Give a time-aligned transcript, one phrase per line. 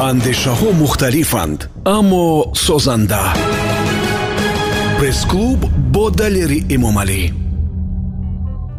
[0.00, 3.22] андешаҳо мухталифанд аммо созанда.
[4.98, 5.60] Пресс-клуб
[5.94, 7.22] бо далери эмомалӣ.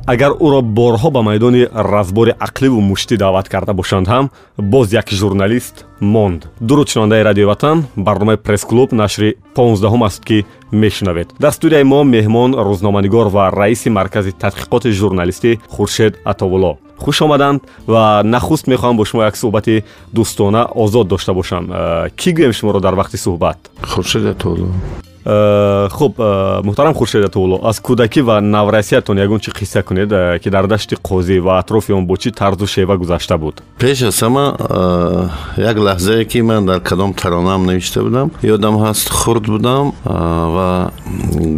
[0.08, 4.26] Агар ӯро борҳо ба майдони разбори ақливу муштӣ даъват карда бошанд ҳам
[4.58, 6.42] боз як журналист монд.
[6.60, 11.28] Дуруд шунавандаи радиои ватан барномаи пресс-клуб нашри понздаҳум аст ки мешунавед.
[11.40, 18.23] Дар студияи мо меҳмон рӯзноманигор ва раиси маркази тадқиқоти журналистӣ хуршед атовулло хуш омаданд ва
[18.25, 22.95] нахуст мехоҳам бо шумо як суҳбати дӯстона озод дошта бошам э, кӣ гӯем шуморо дар
[22.95, 29.41] вақти суҳбат хуршед атовулло Э, хуб э, муҳтарам хуршед атулло аз кӯдакӣ ва наврасиятон ягон
[29.41, 32.97] чи қисса кунед э, ки дар дашти қозӣ ва атрофи он бо чӣ тарзу шева
[32.97, 38.75] гузашта буд пеш аз ҳама як лаҳзае ки ман дар кадом таронаам навишта будам ёдам
[38.81, 40.93] ҳаст хурд будам ва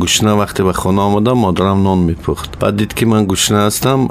[0.02, 4.10] гушна вақте ба хона омадам модарам нон мепухт баъд дид ки ман гушна ҳастам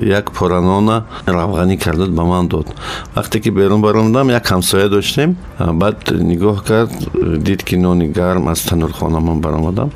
[0.00, 2.66] як пора нона равғанӣ кардад ба ман дод
[3.16, 6.92] вақте ки берун баромадам як ҳамсоя доштем баъд нигоҳ кард
[7.42, 9.91] дид ки нони гарм аз танур хона ман баромадам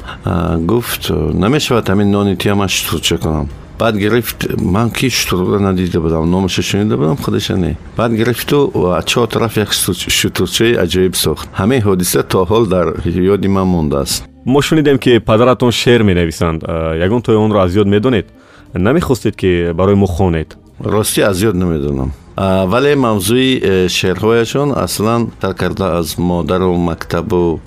[0.65, 3.49] гуфт намешавад ҳамин нони тиама штурча кунам.
[3.79, 7.77] Баъд гирифт ман ки штурра надида будам номаша шунида будам худаша не.
[7.97, 8.71] Баъд гирифту
[9.05, 11.49] чор тараф як штурчаи аҷоиб сохт.
[11.57, 16.63] Ҳамин ҳодиса то ҳол дар ёди ман мондааст мо шунидем ки падаратон шеър менависанд.
[17.05, 18.27] Ягон тои онро аз ёд медонед?
[18.73, 20.57] Намехостед ки барои мо хонед?
[20.83, 22.11] Ростӣ аз ёд намедонам.
[22.37, 27.59] Вале мавзӯи э, шеърҳояшон аслан сар карда аз модару мактабу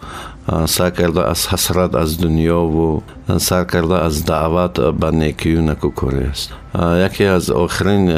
[0.67, 3.03] سعی از حسرت از دنیا و
[3.39, 6.27] سعی از دعوت به نیکیو نکوکوری
[7.05, 8.11] یکی از آخرین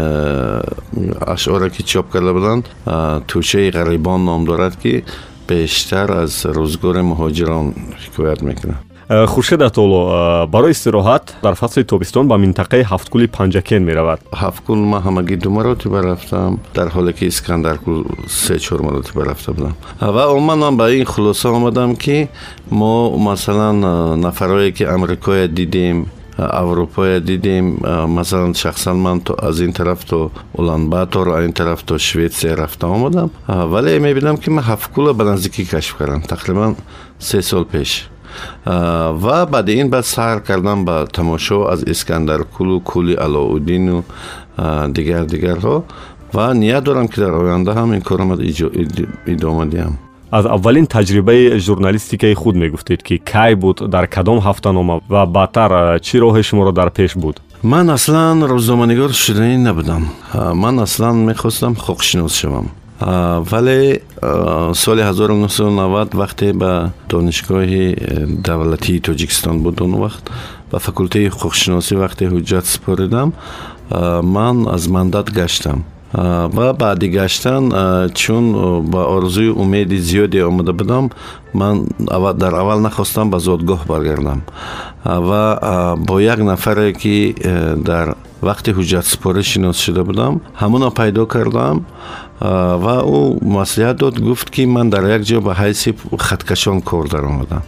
[1.26, 2.68] اشعار که چاپ کرده بودند
[3.28, 5.02] توشه غریبان نام دارد که
[5.46, 7.74] بیشتر از روزگار مهاجران
[8.06, 8.74] حکایت می‌کنه
[9.08, 14.20] хуршед атолло э, барои истироҳат дар фасли тобистон ба минтақаи ҳафткули панҷакен меравад.
[14.32, 19.74] Ҳафткул ман ҳамагӣ ду маротиба рафтам дар ҳоле ки искандаркул се чор маротиба рафта будам.
[20.00, 22.28] Ва умуман ман ба ин хулоса омадам ки
[22.70, 23.80] мо масалан
[24.20, 31.44] нафарое ки амрикоя дидем аврупоя дидем масалан шахсан ман аз ин тараф то уланбатор аз
[31.46, 33.30] ин тараф то шветсия рафта омадам.
[33.46, 36.76] Вале мебинам ки ман ҳафткула ба наздикӣ кашф кардам тақрибан
[37.18, 38.10] се сол пеш
[38.64, 44.02] ва баъди ин баъд сайр кардам ба тамошо аз искандаркулу кӯли алоуддину
[44.88, 45.82] дигар дигарҳо.
[46.32, 48.30] Ва ният дорам ки дар оянда ҳам ин корам
[49.26, 49.94] идома диҳам.
[50.30, 56.16] Аз аввалин таҷрибаи журналистикаи худ мегуфтед ки кай буд дар кадом ҳафтанома ва баъдтар чӣ
[56.20, 57.40] роҳи шуморо дар пеш буд?
[57.62, 60.02] Ман аслан рӯзноманигор шуданӣ набудам.
[60.34, 62.66] Ман аслан мехостам хукшинос шавам
[63.00, 64.00] вале
[64.74, 70.24] соли 1990 вақте ба донишгоҳи э, давлатии тоҷикистон буд он вақт
[70.70, 73.32] ба факултаи ҳуқуқшиносӣ вақте ҳуҷҷат супоридам
[74.22, 75.84] ман аз мандат гаштам.
[76.12, 77.72] Ва баъди гаштан
[78.14, 78.44] чун
[78.90, 81.10] ба орзуи умеди зиёде омада будам
[81.52, 81.86] ман
[82.34, 84.42] дар аввал нахостам ба зодгоҳ баргардам.
[85.04, 91.86] Ва бо як нафаре ки э, дар вақти ҳуҷҷатсупорӣ шинос шуда будам ҳамонро пайдо кардам
[92.40, 97.62] ва ӯ маслиҳат дод гуфт ки ман дар як ҷо ба ҳайси хаткашон кор даромадам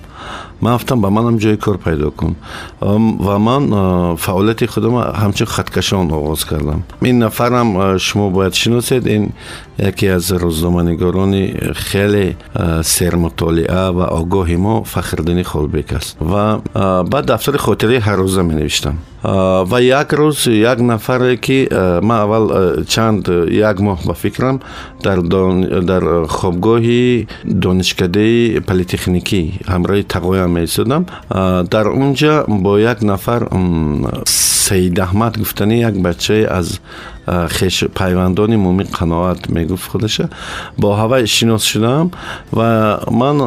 [0.60, 2.36] ман гуфтам ба манам ҷои кор пайдо кун.
[2.80, 6.82] Ва ман фаъолияти худам ҳамчун хаткашон оғоз кардам.
[7.02, 9.06] Ин нафарам шумо бояд шиносед.
[9.06, 9.32] Ин
[9.78, 12.36] яке аз рӯзноманигорони хеле
[12.82, 16.16] сермутолиа ва огоҳи мо фахрдини холбек аст.
[16.20, 18.98] Ва баъд дафтари хотираи ҳаррӯза менавиштам.
[19.22, 21.68] Ва як рӯз як нафаре ки
[22.02, 24.60] ман аввал чанд як моҳ ба фикрам
[25.04, 25.18] дар
[26.28, 31.06] хобгоҳи донишкадаи политехникӣ ҳамроҳи тағоям меистодам
[31.74, 33.48] дар унҷа бо як нафар
[34.70, 36.80] саидаҳмад гуфтани як бачае аз
[37.29, 40.29] пайвандони муми қаноат мегуфт худаша
[40.77, 42.11] бо ҳавай шинос шудам
[42.51, 43.37] ва ман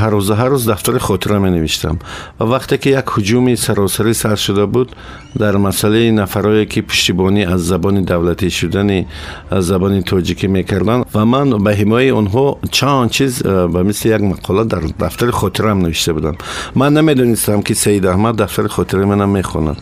[0.00, 1.98] ҳаррӯза ҳаррӯз дафтари хотира менавиштам
[2.38, 4.88] ва вақте ки як ҳуҷуми саросарӣ сар шуда буд
[5.34, 9.06] дар масъалаи нафарое ки пуштибонӣ аз забони давлатӣ шудани
[9.50, 14.82] забони тоҷикӣ мекарданд ва ман ба ҳимояи онҳо чанд чиз ба мисли як мақола дар
[14.98, 16.36] дафтари хотираам навишта будам
[16.74, 19.78] ман намедонистам ки саид аҳмад дафтари хотираи манам мехонад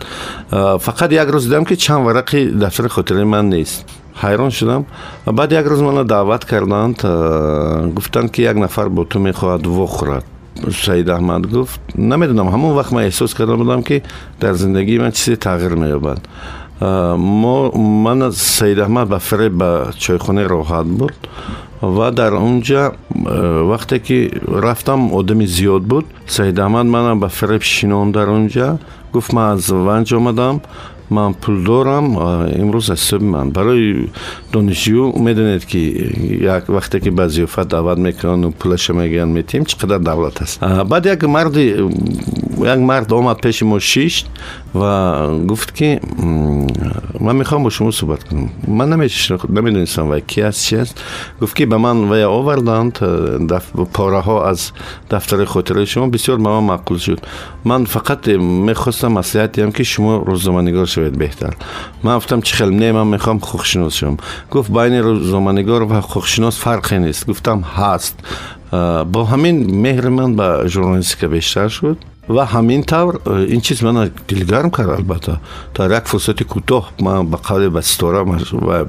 [0.50, 3.85] фақат як рӯз дидам ки чанд варақи дафтари хотираи ман من نیست
[4.15, 4.85] حیران شدم
[5.25, 6.95] بعد یک روز من دعوت کردند
[7.95, 10.23] گفتند که یک نفر با تو می‌خواهد وخورد
[10.71, 14.01] سید احمد گفت نمی‌دونم همون وقت من احساس کردم بودم که
[14.39, 16.17] در زندگی من چیزی تغییر مییابد
[17.17, 17.71] ما
[18.03, 21.13] من سید احمد به فریب به چایخانه راحت بود
[21.83, 22.93] و در اونجا
[23.69, 28.79] وقتی که رفتم آدمی زیاد بود سید احمد منم به فریب شینون در اونجا
[29.13, 30.61] گفت من از ونج آمدم
[31.13, 33.49] من پول دارم امروز از صبح من.
[33.49, 34.07] برای
[34.51, 39.97] دانشجو می‌دونید که یک وقتی که به زیافت دعوت می‌کنن و پولش میگن میتیم چقدر
[39.97, 41.81] دولت هست؟ بعد یک مرد یک
[42.59, 44.23] مرد آمد پیش ما شیش
[44.75, 45.99] و گفت که
[47.19, 48.49] من می‌خوام با شما صحبت کنم.
[48.67, 48.89] من
[49.49, 50.77] نمی‌دونستم و کی است چی
[51.41, 52.97] گفت که به من ویا آوردند
[53.93, 54.71] پاره ها از
[55.11, 57.19] دفتر خاطره شما بسیار به من معقول شد.
[57.65, 61.53] من فقط می‌خواستم مسئلت دیم که شما روزنامه‌نگار شوید بهتر.
[62.03, 64.17] من گفتم چه خیلی نه من می‌خوام خوشناس شم.
[64.51, 67.27] گفت بین روزنامه‌نگار و خوشناس فرقی نیست.
[67.27, 68.19] گفتم هست.
[69.11, 71.97] با همین مهر من به ژورنالیستیکا بیشتر شد
[72.28, 73.14] ва ҳамин тавр
[73.48, 75.40] ин чиз мана дилгарм кард албатта
[75.76, 78.24] дар як фурсати кӯтоҳ ман ба қавли ба ситора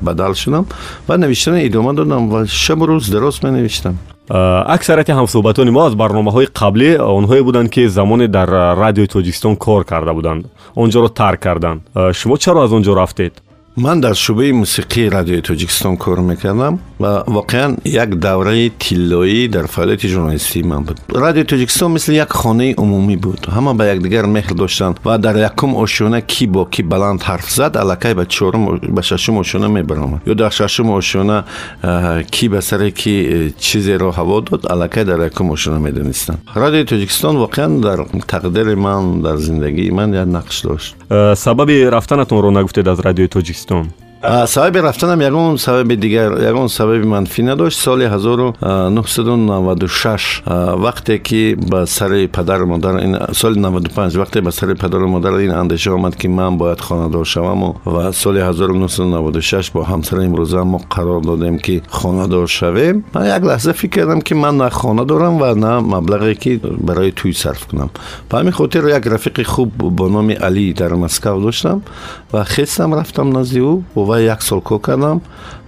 [0.02, 0.66] бадал шудам
[1.08, 3.98] ва навиштана идома додам ва шабу рӯз дароз менавиштам
[4.30, 8.50] аксарияти ҳамсӯҳбатони мо аз барномаҳои қаблӣ онҳое буданд ки замоне дар
[8.84, 10.46] радиои тоҷикистон кор карда буданд
[10.76, 11.82] онҷоро тарк карданд
[12.14, 13.34] шумо чаро аз он ҷо рафтед
[13.78, 20.07] ман дар шӯъбаи мусиқии радиои тоҷикистон кор мекардам و واقعا یک دوره تیلویی در فعالیت
[20.07, 21.01] ژورنالیستی من بود.
[21.09, 23.47] رادیو تاجیکستان مثل یک خانه عمومی بود.
[23.57, 27.77] همه به یکدیگر مهر داشتند و در یکم آشونه کی با کی بلند حرف زد
[27.77, 31.45] الکای به چهارم به ششم آشونه میبرامد یا در ششم آشونه
[32.31, 37.37] کی به سر کی چیزی رو هوا داد الکای در یکم آشونه می‌دونستم رادیو تاجیکستان
[37.37, 40.97] واقعا در تقدیر من در زندگی من یک نقش داشت.
[41.35, 43.89] سبب رفتنتون رو نگفتید از رادیو تاجیکستان؟
[44.24, 52.28] сабаби рафтанам ягон сабаби дигар ягон сабаби манфӣ надошт соли 1996 вақте ки ба сари
[52.28, 53.02] падару модар
[53.32, 57.76] соли 95 вақте ба сари падару модар ин андеша омад ки ман бояд хонадор шаваму
[57.86, 63.74] ва соли 1996 бо ҳамсари имрӯза мо қарор додем ки хонадор шавем ман як лаҳза
[63.74, 67.90] фикр кардам ки ман на хона дорам ва на маблағе ки барои тӯй сарф кунам
[68.30, 71.82] ба ҳамин хотир як рафиқи хуб бо номи алӣ дар москав доштам
[72.32, 73.84] ва хестам рафтам назди ӯ
[74.15, 75.21] ва як сол кор кардам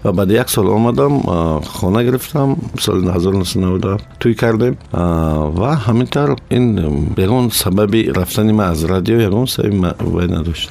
[0.04, 1.22] ва баъди як сол омадам
[1.66, 4.76] хона гирифтам соли 1990 тӯй кардем.
[4.93, 10.70] Ва ҳамин тавр ин ягон сабаби рафтани ман аз радио ягон сабаби вай надошт.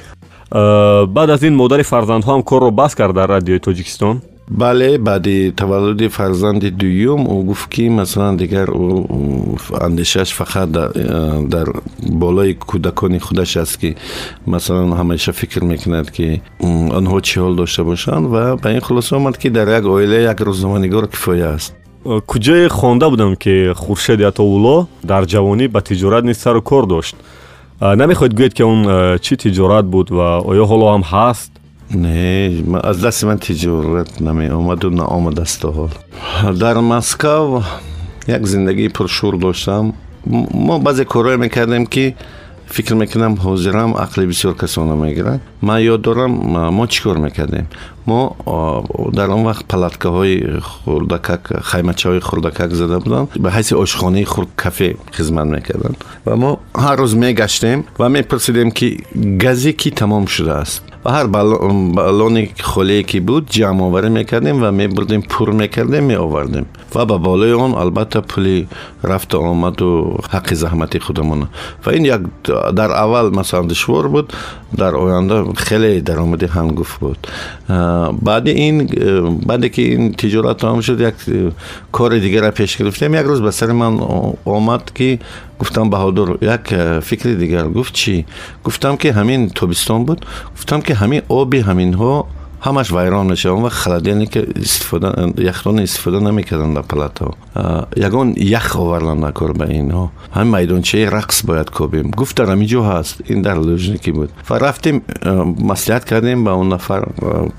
[1.08, 6.70] Баъд аз ин модари фарзандҳоам корро бас кард дар радиои тоҷикистон бале баъди таваллуди фарзанди
[6.70, 8.68] дуюм ӯ гуфт ки масалан дигар
[9.80, 10.70] андешааш фақат
[11.48, 11.68] дар
[12.00, 13.96] болои кӯдакони худаш аст ки
[14.46, 19.36] масалан ҳамеша фикр мекунад ки онҳо чӣ ҳол дошта бошанд ва ба ин хулоса омад
[19.38, 21.74] ки дар як оила як рӯзноманигор кифоя аст.
[22.04, 27.16] Куҷое хонда будам ки хуршеди атоулло дар ҷавонӣ ба тиҷорат низ сару кор дошт.
[27.80, 31.50] Намехоҳед гӯед ки он чӣ тиҷорат буд ва оё ҳоло ҳам ҳаст
[31.94, 35.88] نه از دست من تجارت نمی آمد و نآمد است حال.
[36.54, 37.60] در مسکو
[38.28, 39.92] یک زندگی پرشور داشتم.
[40.54, 42.14] ما بعضی کارهای می‌کردیم که
[42.66, 45.40] فکر می‌کنم حاضرم عقلی بسیار کسانه می‌گیرن.
[45.62, 46.30] من یاد دارم
[46.70, 47.66] ما چیکار می‌کردیم؟
[48.06, 48.36] ما
[49.14, 53.28] در آن وقت پلتکه های خردکک خیمچه های خردکک زده بودن.
[53.40, 55.94] به حیث آشخانه خورد کافه خدمت می‌کردن.
[56.26, 58.96] و ما هر روز میگشتیم و میپرسیدیم که
[59.42, 60.82] گزی کی تمام شده است.
[61.06, 66.66] و هر بالونی خلی بود جمع آوری می‌کردیم و میبردیم پر می‌کردیم میآوردیم.
[66.94, 68.68] و با بالای اون البته پولی
[69.04, 71.48] رفت و آمد و حق زحمت خودمون.
[71.86, 72.20] و این یک
[72.76, 74.32] در اول مثلا دشوار بود.
[74.76, 77.26] در آینده خیلی درآمد هنگوف بود.
[78.22, 78.86] بعد این
[79.46, 81.14] بعد که این تجارت تمام شد یک
[81.92, 83.14] کار دیگر را پیش گرفتیم.
[83.14, 84.00] یک روز به سر من
[84.44, 85.18] آمد که
[85.58, 88.24] گفتم بهادر یک فکر دیگر گفت چی؟
[88.64, 90.26] گفتم که همین تابستان بود.
[90.56, 92.26] گفتم که همین آب همین ها
[92.61, 94.35] ҳамаш вайрон мешаванд ва холодильник
[95.37, 97.33] яхдон истифода намекарданд дар палатаҳо
[97.95, 102.67] ягон ях оварданд дар кор ба инҳо ҳамин майдончаи рақс бояд кобем гуфт дар ҳамин
[102.67, 105.01] ҷо ҳаст ин дар лӯжники буд ва рафтем
[105.71, 107.01] маслиҳат кардем ба он нафар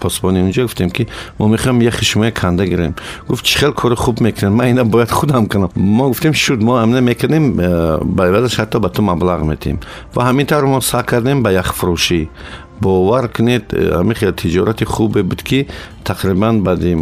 [0.01, 2.95] посбони унҷо гуфтем ки мо мехоҳем яхи шумо канда гирем
[3.29, 6.77] гуфт чӣ хел кори хуб мекунем ман ина бояд худам кунам мо гуфтем шуд мо
[6.77, 7.45] амина мекардем
[8.17, 9.79] ба ивазаш ҳатто ба ту маблағ метиҳем
[10.15, 12.29] ва ҳамин тавр мо саъ кардем ба яхфурӯшӣ
[12.82, 15.68] Бовар кунед ҳамин хел тиҷорати хубе буд ки
[16.04, 16.96] тақрибан баъди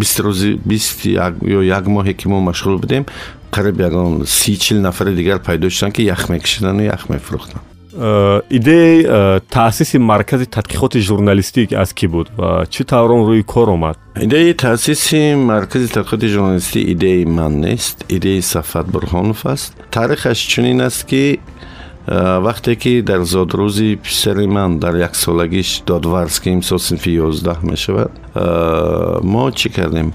[0.00, 3.04] бист рӯзи бист ё як моҳе ки мо машғул будем
[3.52, 7.64] қариб ягон си чил нафари дигар пайдо шуданд ки ях мекашидану ях мефурӯхтанд
[8.50, 13.96] идеяи таъсиси маркази тадқиқоти журналистик аз кӣ буд ва чӣ тавр он рӯи кор омад?
[14.20, 19.74] Идеяи таъсиси маркази тадқиқоти журналистӣ идеяи ман нест идеяи сафат бурҳонов аст.
[19.90, 21.40] Таърихаш чунин аст ки
[22.08, 28.10] вақте ки дар зодрӯзи писари ман дар яксолагиш додварз ки имсол синфи ёздаҳ мешавад
[29.22, 30.12] мо чӣ кардем?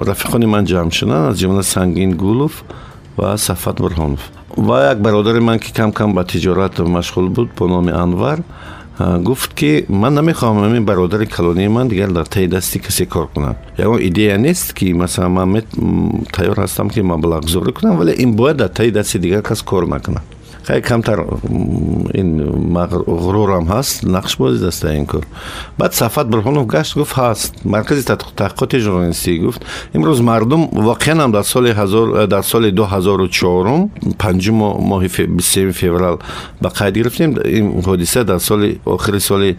[0.00, 2.64] Рафиқони ман ҷамъ шуданд аз ҷумла сангин гулов
[3.16, 4.22] ва сафат бурҳонов.
[4.56, 8.38] Ва як бародари ман ки кам кам ба тиҷорат машғул буд бо номи анвар
[8.98, 13.56] гуфт ки ман намехоҳам ҳамин бародари калонии ман дигар дар таи дасти касе кор кунад
[13.76, 15.62] ягон идея нест ки масалан ман
[16.32, 20.22] тайёр ҳастам ки маблағгузорӣ кунам вале ин бояд дар таи дасти дигар кас кор накунад
[20.62, 21.24] خیلی کمتر
[22.14, 22.44] این
[23.06, 25.22] غرورم هست نقش بازی دست این کار.
[25.78, 27.54] بعد صفت برخانوف گشت گفت هست.
[27.64, 33.88] مرکز تحقیقات ژورنالیستی گفت امروز مردم واقعا هم در سال هزار در سال 2004
[34.18, 36.16] پنجم ماه بسیم فوریه
[36.62, 37.38] به قید گرفتیم.
[37.44, 39.52] این حادثه در سال آخر سال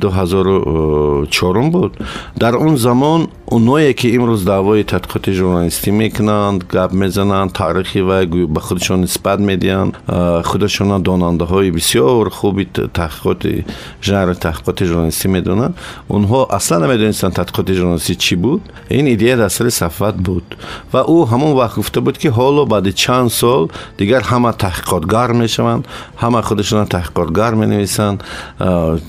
[0.00, 1.96] 2004 بود.
[2.38, 7.53] در اون زمان дар он замон оное ки имрӯз даъвои тадқиқоти журналистӣ мекунанд гап мезананд
[7.53, 13.65] таърихи вай ба худашон нисбат медиҳанд э, худашона донандаҳои бисёр хуби таҳқиқоти
[14.01, 15.75] жанри таҳқиқоти журналистӣ медонанд
[16.09, 20.43] онҳо аслан намедонистанд тадқиқоти журналистӣ чӣ буд ин идея дастари сафват буд
[20.91, 25.87] ва ӯ ҳамон вақт гуфта буд ки ҳоло баъди чанд сол дигар ҳама таҳқиқотгар мешаванд
[26.21, 28.23] ҳама худашона таҳқиқотгар менависанд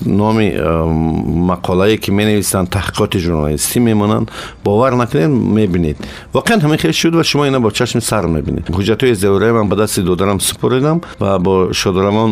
[0.05, 0.47] номи
[1.51, 3.17] мақолае ки менависанд таҳқиқоти
[4.64, 5.96] باور نکنین می‌بینید.
[6.34, 8.68] واقعا همین خیلی شد و شما اینا با چشم سر می‌بینید.
[8.74, 12.30] حجت های زوره من به دست دادرم سپردم و با شادرمان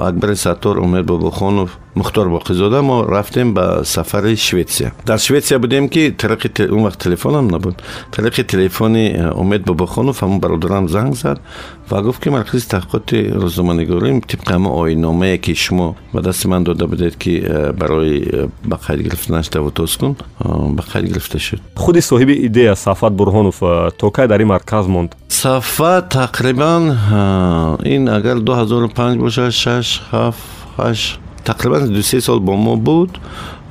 [0.00, 6.10] اکبر ستار امید باباخانوف мухтор боқизода мо рафтем ба сафари шветсия дар шветсия будем ки
[6.10, 7.76] тариқи он вақт телефонам набуд.
[8.12, 11.40] Тариқи телефони э, умед бобохонов ҳамон бародарам занг зад
[11.88, 16.86] ва гуфт ки маркази таҳқиқоти рӯзноманигорӣ тибқи ҳамон ойномае ки шумо ба дасти ман дода
[16.86, 21.60] будед ки э, барои э, ба қайд гирифтанаш тавутос кун ба қайд гирифта шуд.
[21.76, 23.58] Худи соҳиби идея сафат бурҳонов
[23.98, 25.16] то кай дар ин марказ монд?
[25.28, 30.34] Сафат тақрибан ин агар 2005 бошад 6 7
[30.76, 33.18] 8 تقریبا دو سه سال با ما بود.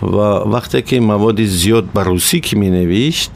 [0.01, 3.31] Ва вақте ки маводи зиёд ба русӣ ки менавишт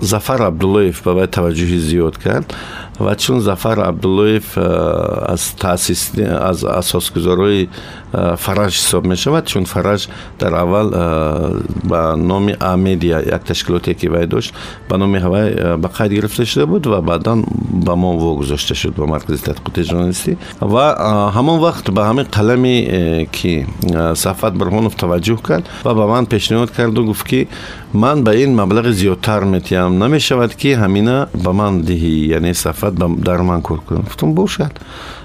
[0.00, 2.54] зафар абдуллоев ба вай таваҷҷӯҳи зиёд кард.
[2.98, 7.68] Ва чун зафар абдуллоев аз таъсис аз асосгузорои
[8.36, 9.46] фараж ҳисоб мешавад.
[9.46, 10.08] Чун фараж
[10.38, 10.90] дар аввал
[11.84, 14.54] ба номи амедия як ташкилоте ки вай дошт
[14.88, 19.06] ба номи вай ба қайд гирифта шуда буд ва баъдан ба мо вогузошта шуд ба
[19.06, 20.36] маркази тадқиқоти журналистӣ.
[20.60, 23.66] Ва ҳамон вақт ба ҳамин қалами э, ки
[24.14, 27.46] сафат бурҳонов таваҷҷӯҳ кард و به من پیشنهاد کرد و گفت که
[27.94, 33.36] من به این مبلغ زیادتر میتیم نمی‌شود که همینه به من دهی یعنی صفت در
[33.36, 34.02] من کار کنم.
[34.06, 34.72] گفتم باشد.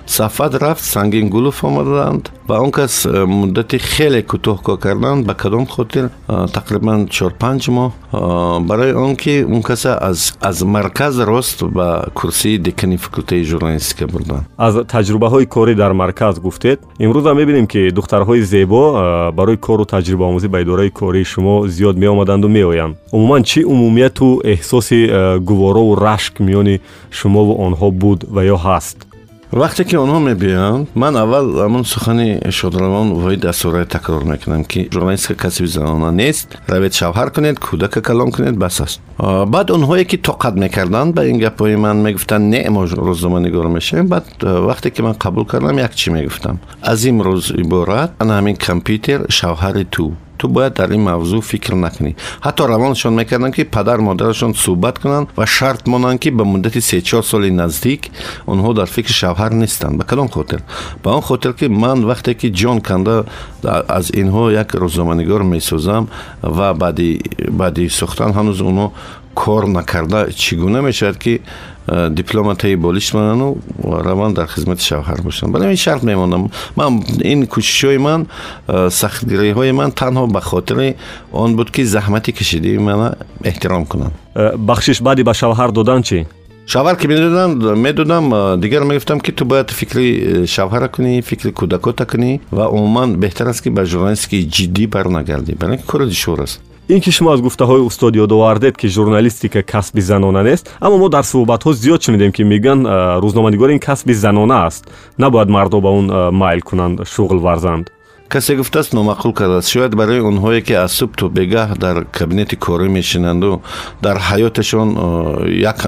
[0.06, 5.66] сафат рафт сангингулов омаданд ва он кас э, муддати хеле кӯтоҳ кор карданд ба кадом
[5.66, 9.96] хотир э, тақрибан чор-панҷ моҳ э, барои он ки он каса
[10.40, 16.80] аз марказ рост ба курсии декани факултаи журналистика бурданд аз таҷрубаҳои корӣ дар марказ гуфтед
[16.98, 22.96] имрӯзам мебинем ки духтарҳои зебо барои кору таҷрибаомӯзӣ ба идораи кории шумо зиёд меомаданду меоянд
[23.12, 26.80] умуман чӣ умумияту эҳсоси гуворову рашк миёни
[27.10, 29.05] шумову онҳо буд ва ё ҳаст
[29.51, 35.35] вақте ки онҳо мебиёянд ман аввал ҳамон сухани шодравон воҳид асурае такрор мекунам ки журналистика
[35.35, 39.01] касби занона нест равед шавҳар кунед кӯдака калон кунед бас аст.
[39.17, 44.25] Баъд онҳое ки тоқат мекарданд ба ин гапҳои ман мегуфтанд не мо рӯзноманигор мешавем баъд
[44.41, 46.59] вақте ки ман қабул кардам як чӣ мегуфтам.
[46.81, 52.15] Аз имрӯз иборат ана ҳамин компютер шавҳари ту ту бояд дар ин мавзӯъ фикр накунӣ.
[52.45, 57.23] Ҳатто равонашон мекарданд ки падар модарашон суҳбат кунанд ва шарт монанд ки ба муддати сечор
[57.23, 58.01] соли наздик
[58.47, 59.97] онҳо дар фикри шавҳар нестанд.
[59.97, 60.61] Ба кадом хотир
[61.03, 63.25] ба он хотир ки ман вақте ки ҷон канда
[63.63, 66.07] аз инҳо як рӯзноманигор месозам
[66.41, 68.91] ва баъди сохтан ҳанӯз онҳо
[69.33, 71.41] кор накарда чӣ гуна мешавад ки
[71.89, 75.53] Э, дипломатаи болишт монанду раванд дар хизмати шавҳар бошанд.
[75.53, 76.51] Бале ин шарт мемонам.
[76.75, 78.27] Ман ин кӯшишҳои ман
[78.67, 80.97] э, сахтгириҳои ман танҳо ба хотири
[81.31, 84.11] он буд ки заҳмати кашидии мана эҳтиром кунанд.
[84.35, 86.25] Э, бахшиш баъди ба шавҳар додан чӣ?
[86.67, 92.41] Шавҳар ки медоданд медодам дигар мегуфтам ки ту бояд фикри шавҳара кунӣ фикри кӯдакота кунӣ
[92.51, 96.59] ва умуман беҳтар аст ки ба журналистикаи ҷиддӣ барнагардӣ барои ин ки кори душвор аст
[96.89, 101.23] ин ки шумо аз гуфтаҳои устод ёдовардед ки журналистика касби занона нест аммо мо дар
[101.23, 102.87] суҳбатҳо зиёд шунидем ки мегӯянд
[103.23, 104.87] рӯзноманигорӣ ин касби занона аст.
[105.17, 107.91] Набояд мардо ба он майл кунанд шуғл варзанд
[108.29, 109.69] касе гуфтааст номаъқул кардааст.
[109.69, 113.61] Шояд барои онҳое ки аз суб то бегаҳ дар кабинети корӣ мешинанду
[114.01, 114.89] дар ҳаёташон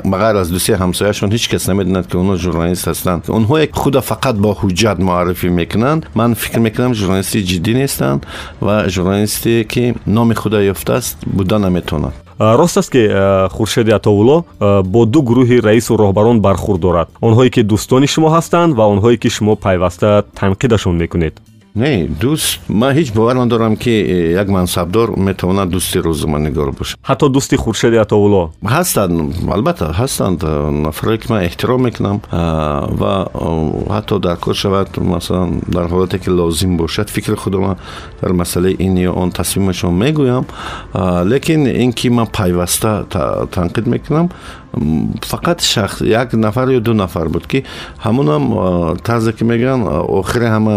[0.06, 3.22] ба ғайр аз дусе ҳамсояшон ҳеҷ кас намедонад ки онҳо журналист ҳастанд.
[3.28, 6.02] Онҳое ки худа фақат бо ҳуҷҷат муаррифӣ мекунанд.
[6.16, 8.26] Ман фикр мекунам журналисти ҷиддӣ нестанд
[8.62, 13.04] ва журналисте ки номи худа ёфтааст буда наметавонад рост аст ки
[13.52, 17.08] хуршеди атоулло бо ду гурӯҳи раису роҳбарон бархӯрд дорад.
[17.22, 21.34] Онҳое ки дӯстони шумо ҳастанд ва онҳое ки шумо пайваста танқидашон мекунед
[21.76, 23.92] نه دوست ما هیچ باور ندارم که
[24.42, 26.96] یک منصبدار می‌تونه دوستی روزمانگار باشه.
[27.04, 30.46] حتی دوستی خورشید عطاالله هستند البته هستند
[30.88, 32.22] نفرایی که من احترام می‌کنم
[33.02, 33.26] و
[33.94, 37.76] حتی در کار شود مثلا در حالتی که لازم باشد فکر خودم
[38.22, 40.46] در مسئله این یا آن تصمیمشون می‌گویم.
[41.26, 43.04] لیکن اینکه من پیوسته
[43.52, 44.30] تنقید می‌کنم
[45.23, 47.65] фақат шахс як нафар ё ду нафар буд ки
[48.05, 49.85] ҳамонам тарзе ки мегӯянд
[50.21, 50.77] охири ҳама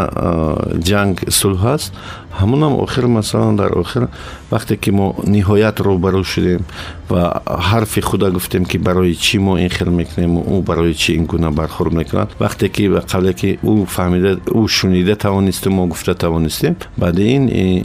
[0.90, 1.94] ҷанг сулҳ аст
[2.40, 4.08] ҳамонам охир масалан дар охир
[4.52, 6.62] вақте ки мо ниҳоят рӯбарӯ шудем
[7.10, 11.26] ва ҳарфи худа гуфтем ки барои чӣ мо ин хел мекунем ӯ барои чӣ ин
[11.26, 16.76] гуна бархӯрд мекунад вақте ки қабле ки ӯ фаҳмида ӯ шунида тавонистем мо гуфта тавонистем
[16.98, 17.44] баъди ин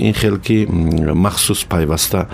[0.09, 0.67] ин хел ки
[1.25, 2.29] махсус пайваста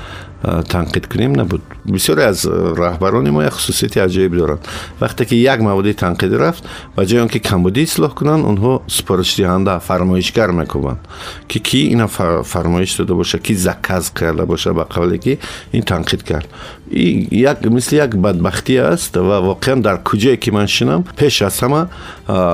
[0.69, 1.61] تنقید کنیم نبود.
[1.85, 2.45] بیشتر از
[2.77, 4.67] رهبران ما یک خصوصیت عجیب دارند.
[5.01, 6.63] وقتی که یک مواد تنقیدی رفت
[6.97, 10.99] و جای آنکه کمبودی اصلاح کنند آنها سپارش دهنده فرمایشگر می‌کنند
[11.49, 12.07] که کی اینا
[12.43, 15.37] فرمایش داده باشه کی زکز کرده باشه به قولی که
[15.71, 16.47] این تنقید کرد.
[16.89, 21.59] این یک مثل یک بدبختی است و واقعا در کجایی که من شنم پیش از
[21.59, 21.85] همه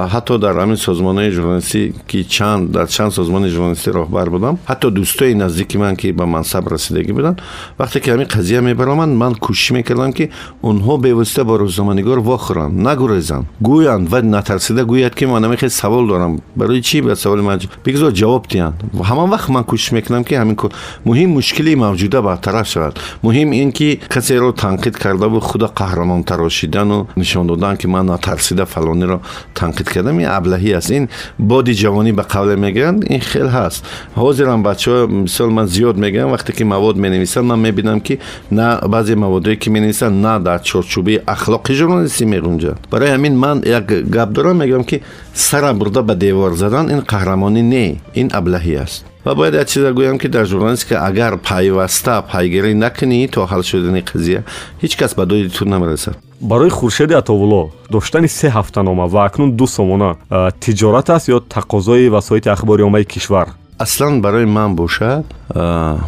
[0.07, 4.91] حتی در همین سازمان های ژورنالیستی که چند در چند سازمان ژورنالیستی راهبر بودم حتی
[4.91, 7.35] دوستای نزدیک من که به منصب رسیدگی بودن
[7.79, 10.29] وقتی که همین قضیه میبرامن من کوشش می‌کردم که
[10.61, 16.07] اونها به واسطه با روزنامه‌نگار واخورن نگریزن گویان و نترسیده گوید که من خیلی سوال
[16.07, 16.41] دارم.
[16.57, 18.73] برای چی به سوال من؟ بگذار جواب دیان.
[19.03, 20.57] همان وقت من کوشش می‌کنم که همین
[21.05, 22.99] مهم مشکلی موجوده برطرف شود.
[23.23, 23.97] مهم این که
[24.28, 29.20] касеро танқид кардаву худа қаҳрамонтар ошидану нишон додан ки ман натарсида фалонеро
[29.54, 31.08] танқид кардам ин аблаҳӣ аст ин
[31.38, 33.84] боди ҷавонӣ ба қавле мегӯянд ин хел ҳаст
[34.16, 38.18] ҳозирам бачаҳо мисол ман зиёд мегӯям вақте ки мавод менависанд ман мебинам ки
[38.50, 43.86] на баъзе маводое ки менависанд на дар чорчӯбаи ахлоқи журналистӣ меғунҷад барои ҳамин ман як
[43.86, 45.02] гап дорам мегӯям ки
[45.38, 49.90] сара бурда ба девор задан ин қаҳрамонӣ не ин аблаҳӣ аст ва бояд як чиза
[49.92, 54.40] гӯям ки дар журналистика агар пайваста пайгирӣ накунӣ то ҳал шудани қизия
[54.82, 59.66] ҳеҷ кас ба доди ту намерасад барои хуршеди атовулло доштани се ҳафтанома ва акнун ду
[59.66, 60.16] сомона
[60.60, 65.24] тиҷорат аст ё тақозои васоити ахбори оммаи кишвар аслан барои ман бошад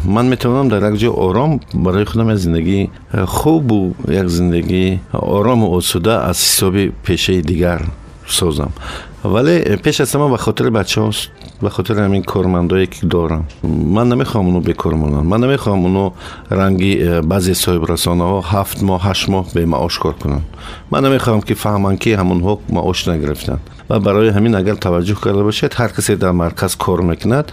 [0.05, 2.89] ман метавонам дар як ҷо ором барои худам як зиндагии
[3.27, 7.41] хубу як зиндагии орому осуда аз ҳисоби пешаи
[9.24, 11.28] ولی پیش از همه به خاطر بچه هاست
[11.62, 13.44] به خاطر همین کارمندایی که دارم
[13.86, 16.10] من نمی‌خوام اونو بکرمونم من نمی‌خوام اونو
[16.50, 20.40] رنگی بعضی صاحب رسانه ها هفت ماه هشت ماه به معاش کار کنن.
[20.90, 23.58] من نمی‌خوام که فهمن که همون حق معاش نگرفتن.
[23.92, 27.52] و برای همین اگر توجه کرده باشید هر کسی در مرکز کار می‌کند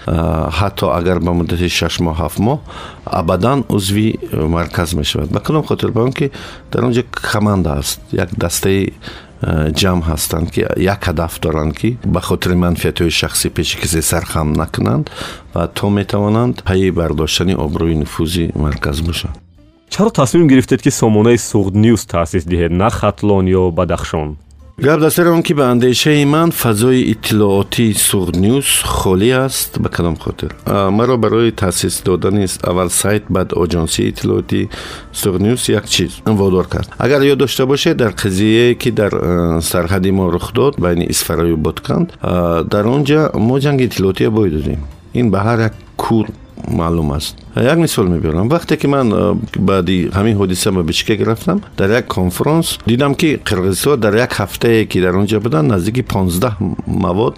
[0.51, 2.59] حتی اگر به مدت 6 ماه 7 ماه
[3.07, 5.29] ابدا عضوی مرکز می‌شود.
[5.29, 6.31] به کلام خاطر به که
[6.71, 8.87] در اونجا کمند است یک دسته
[9.75, 14.61] جمع هستند که یک هدف دارند که به خاطر منفیت های شخصی پیش کسی سرخم
[14.61, 15.09] نکنند
[15.55, 19.37] و تا می‌توانند پی برداشتن آبروی نفوذی مرکز باشند
[19.89, 24.35] چرا تصمیم گرفتید که سامانه سوغد نیوز تاسیس دهید؟ نه خطلان یا بدخشان؟
[24.78, 30.16] гап дар сари он ки ба андешаи ман фазои иттилоотии суғднюз холӣ аст ба кадом
[30.16, 34.70] хотир маро барои таъсис додани аввал сайт баъд оҷонсии иттилоотии
[35.12, 39.12] суғднюз як чиз водор кард агар ёд дошта бошед дар қизие ки дар
[39.62, 44.80] сарҳади мо рух дод байни исфараю ботканд дар он ҷа мо ҷанги иттилоотия бой додем
[45.14, 45.74] ин ба ҳар як
[46.67, 47.35] معلوم است.
[47.57, 48.49] یک مثال می‌برم.
[48.49, 53.95] وقتی که من بعدی همین حادثه به بشکک رفتم در یک کنفرانس دیدم که قرقیزها
[53.95, 56.51] در یک هفته که در اونجا بودن نزدیک 15
[56.87, 57.33] مواد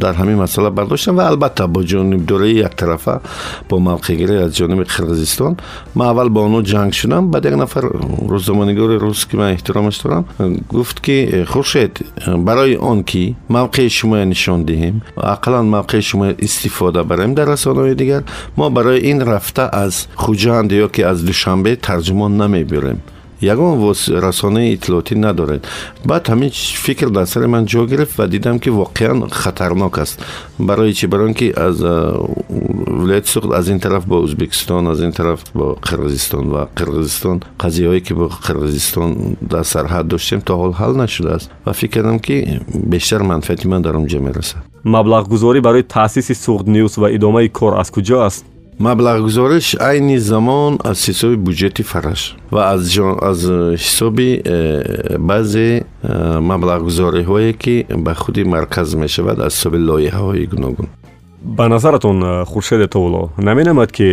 [0.00, 3.20] در همین مسئله برداشتن و البته با جانب دوره یک طرفه
[3.68, 5.56] با موقع گیری از جانب قرقیزستان
[5.94, 7.80] من اول با اونو جنگ شدم بعد یک نفر
[8.28, 10.24] روزنامه‌نگار روز که من احترامش دارم
[10.68, 12.04] گفت که خوشید
[12.44, 18.22] برای آن که موقع شما نشان دهیم اقلا موقع شما استفاده بریم در رسانه‌های دیگر
[18.56, 22.98] мо барои ин рафта аз хуҷанд ё ки аз душанбе тарҷумон намебирем
[23.41, 25.67] ягон расонаи иттилоотӣ надоред
[26.05, 26.51] баъд ҳамин
[26.85, 30.25] фикр дар сари ман ҷо гирифт ва дидам ки воқеан хатарнок аст
[30.59, 31.77] барои чӣ барои он ки аз
[32.99, 38.01] вилояти суғд аз ин тараф бо ӯзбекистон аз ин тараф бо қирғизистон ва қирғизистон қазияҳое
[38.01, 43.21] ки бо қирғизистон дар сарҳад доштем то ҳол ҳал нашудааст ва фикр кардам ки бештар
[43.21, 47.91] манфиати ман дар он ҷо мерасад маблағгузорӣ барои таъсиси суғд нюз ва идомаи кор аз
[47.91, 48.45] куҷо аст
[48.78, 52.80] маблағгузориш айни замон аз ҳисоби буҷети фараш ва аз
[53.76, 60.88] ҳисоби э, баъзе э, маблағгузориҳое ки ба худи марказ мешавад аз ҳисоби лоиҳаҳои гуногун.
[61.42, 64.06] Ба назаратон э, хуршеде товуло наменамад ки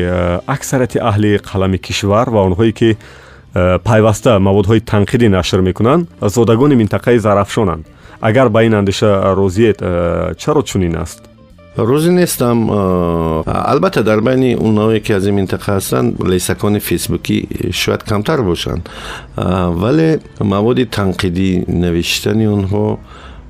[0.48, 2.98] аксарияти аҳли қалами кишвар ва онҳое ки
[3.84, 7.86] пайваста маводҳои танқидӣ нашр мекунанд зодагони минтақаи зарафшонанд.
[8.22, 9.80] Агар ба ин андеша розиед
[10.38, 11.29] чаро чунин аст
[11.88, 12.70] рӯзе нестам
[13.46, 18.90] албатта дар байни оное ки аз ин минтақа ҳастанд лесакони фейсбукӣ шояд камтар бошанд.
[19.36, 22.98] Вале маводи танқидӣ навиштани онҳо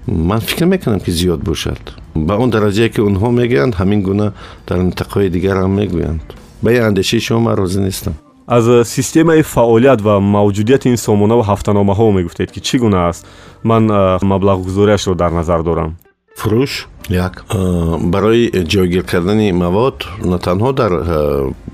[0.07, 1.79] ман фикр мекунам ки зиёд бошад.
[2.15, 4.33] Ба он дараҷае ки онҳо мегӯянд ҳамин гуна
[4.67, 6.21] дар минтақаҳои дигар ҳам мегӯянд.
[6.61, 8.13] Ба ин андешаи шумо ман розӣ нестам.
[8.47, 13.25] Аз системаи фаъолият ва мавҷудияти ин сомонаву ҳафтаномаҳо мегуфтед ки чӣ гуна аст?
[13.63, 13.83] Ман
[14.31, 15.95] маблағгузориашро дар назар дорам.
[16.35, 17.44] Фурӯш як
[18.00, 20.92] барои ҷойгир кардани мавод на танҳо дар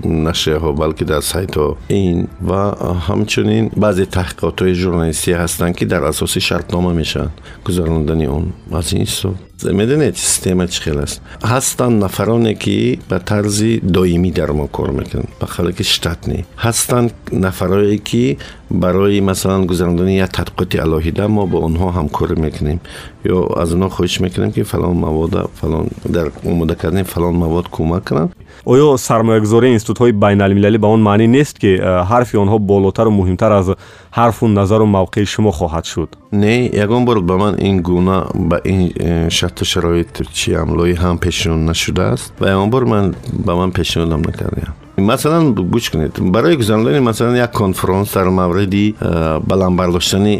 [0.04, 2.62] нашрияҳо балки дар сайтҳо ин ва
[3.06, 7.32] ҳамчунин баъзе таҳқиқотҳои журналистӣ ҳастанд ки дар асоси шартнома мешаванд
[7.66, 9.34] гузарондани он аз ин ҳисоб
[9.64, 15.28] медонед система чӣ хел аст ҳастанд нафароне ки ба тарзи доимӣ дар мо кор мекунанд
[15.40, 18.38] ба хеле ки штатни ҳастанд нафарое ки
[18.70, 22.78] барои масалан гузарондани як тадқиқоти алоҳида мо бо онҳо ҳамкорӣ мекунем
[23.24, 28.03] ё аз онҳо хоҳиш мекунем ки фалон мавода фалон дар омода кардани фалон мавод кӯмак
[28.07, 28.31] кунанд
[28.65, 31.77] оё сармоягузории институтҳои байналмилалӣ ба он маънӣ нест ки
[32.11, 33.67] ҳарфи онҳо болотару муҳимтар аз
[34.11, 36.09] ҳарфу назару мавқеи шумо хоҳад шуд?
[36.31, 41.61] Не ягон бор ба ман ин гуна ба ин э, шарту шароит чиам лоиҳаам пешниҳод
[41.71, 42.33] нашудааст.
[42.39, 42.83] Ва ягон бор
[43.45, 48.95] ба ман пешниҳодам накардаям مثلا گوش کنید برای گذراندن مثلا یک کنفرانس در موردی
[49.47, 50.37] بلند برداشتن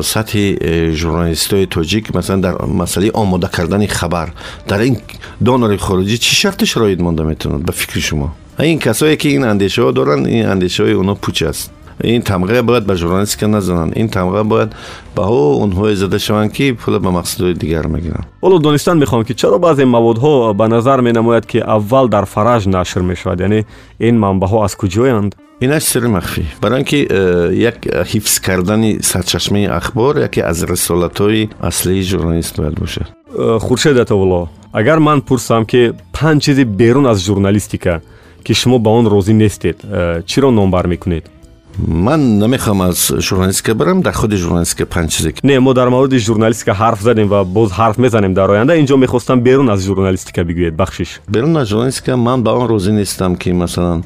[0.00, 0.54] سطح
[0.90, 4.28] ژورنالیستای توجیک مثلا در مسئله آماده کردن خبر
[4.68, 4.96] در این
[5.44, 9.82] دانر خارجی چی شرط شرایط مانده می‌توند به فکر شما این کسایی که این اندیشه
[9.82, 11.70] ها دارن این اندیشه های اونا پوچ است
[12.02, 14.74] ин тамға бояд ба журналистика назананд ин тамға бояд
[15.16, 18.26] ба ҳо онҳое зада шаванд ки пула ба мақсадҳои дигар мегиранд.
[18.42, 23.02] Ҳоло донистан мехоҳам ки чаро баъзе маводҳо ба назар менамояд ки аввал дар фараж нашр
[23.02, 23.40] мешавад?
[23.40, 23.64] Яъне
[24.00, 25.34] ин манбаъҳо аз куҷоянд?
[25.60, 26.44] Инаш сирри махфӣ.
[26.62, 27.76] Барои ин ки э, як
[28.12, 33.06] ҳифз кардани сарчашмаи ахбор яке аз рисолатҳои аслии журналист бояд бошад.
[33.34, 38.00] Э, хуршед атовулло агар ман пурсам ки панҷ чизи берун аз журналистика
[38.44, 41.30] ки шумо ба он розӣ нестед э, чиро номбар мекунед
[41.78, 46.72] ман намехоҳам аз журналистика барам дар худи журналистика панҷ чизе не мо дар мавриди журналистика
[46.72, 48.76] ҳарф задем ва боз ҳарф мезанем дар оянда.
[48.76, 50.74] Инҷо мехостам берун аз журналистика бигӯед.
[50.76, 51.20] Бахшиш.
[51.28, 54.04] Берун аз журналистика ман ба он розӣ нестам ки масалан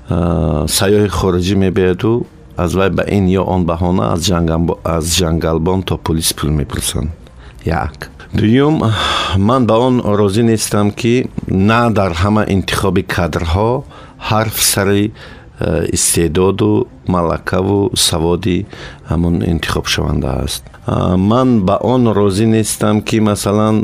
[0.66, 2.26] сайёҳи хориҷӣ мебияду
[2.56, 4.12] аз вай ба ин ё он баҳона
[4.84, 7.10] аз ҷангалбон то полис пул мепурсанд.
[7.64, 8.10] Як.
[8.32, 8.82] Дуюм
[9.36, 13.84] ман ба он розӣ нестам ки на дар ҳама интихоби кадрҳо
[14.30, 15.12] ҳарф сари
[15.92, 18.66] истеъдоду малакаву саводи
[19.08, 20.64] ҳамон интихобшаванда аст.
[21.16, 23.76] Ман ба он розӣ нестам ки масалан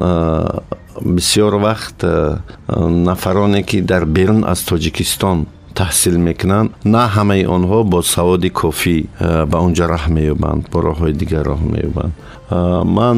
[1.00, 1.98] бисёр вақт
[3.08, 5.46] нафароне ки дар берун аз тоҷикистон
[5.80, 6.70] таҳсил мекунанд.
[6.84, 8.96] На ҳамаи онҳо бо саводи кофӣ
[9.50, 12.12] ба он ҷо раҳ меёбанд бо роҳҳои дигар роҳ меёбанд.
[12.96, 13.16] Ман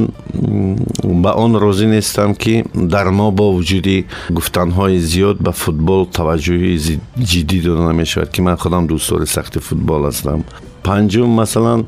[1.24, 3.98] ба он розӣ нестам ки дар мо бо вуҷуди
[4.36, 6.98] гуфтанҳои зиёд ба футбол таваҷҷӯҳи
[7.30, 10.40] ҷиддӣ дода намешавад ки ман худам дӯстдори сахти футбол ҳастам
[10.83, 11.85] панҷум масалан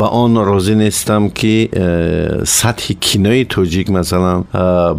[0.00, 1.54] ба он розӣ нестам ки
[2.44, 4.44] сатҳи кинои тоҷик масалан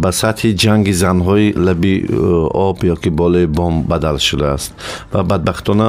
[0.03, 1.93] ба сатҳи ҷанги занҳои лаби
[2.67, 4.71] об ё ки болои бом бадал шудааст
[5.13, 5.87] ва бадбахтона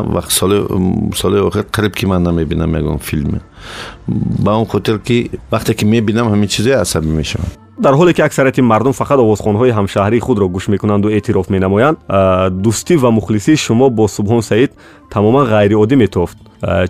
[1.21, 3.41] солҳои охир қариб ки ман намебинам ягон филме
[4.45, 8.61] ба он хотир ки вақте ки мебинам ҳамин чизои асабӣ мешавам дар ҳоле ки аксарияти
[8.61, 11.97] мардум фақат овозхонҳои ҳамшаҳрии худро гӯш мекунанду эътироф менамоянд
[12.65, 14.71] дӯстӣ ва мухлисии шумо бо субҳон саид
[15.11, 16.44] тамоман ғайриоддӣ метофт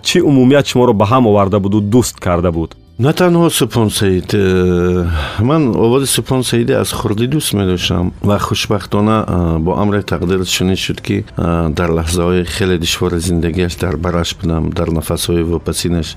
[0.07, 5.07] чӣ умумият шуморо ба ҳам оварда буду дӯст карда буд на танҳо субҳон саид э,
[5.49, 10.75] ман овози субҳон саидӣ аз хурдӣ дӯст медоштам ва хушбахтона э, бо амри тақдир чунин
[10.75, 16.07] шуд ки э, дар лаҳзаҳои хеле душвори зиндагиаш дар бараш будам дар нафасҳои вопасинаш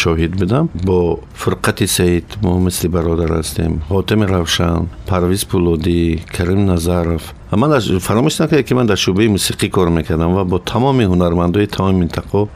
[0.00, 6.00] шоҳид будам бо фурқати саид мо мисли бародар ҳастем ҳотими равшан парвиз пулодӣ
[6.36, 7.22] карим назаров
[7.55, 11.95] من فراموش نکنید که من در شعبه موسیقی کار می‌کردم و با تمام هنرمندای تمام
[11.95, 12.47] منطقه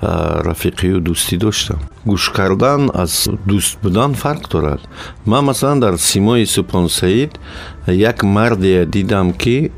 [0.45, 1.77] رفیقی و دوستی داشتم.
[2.05, 4.79] گوش کردن از دوست بودن فرق دارد.
[5.25, 7.39] من مثلا در سیمای سوپان سعید
[7.87, 9.69] یک مردی دیدم که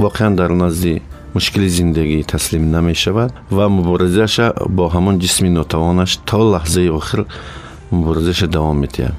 [0.00, 1.00] واقعا در نزدی
[1.34, 4.40] مشکل زندگی تسلیم نمی شود و مبارزش
[4.76, 7.24] با همون جسم نتوانش تا لحظه آخر
[7.92, 9.12] مبارزش دوام میتید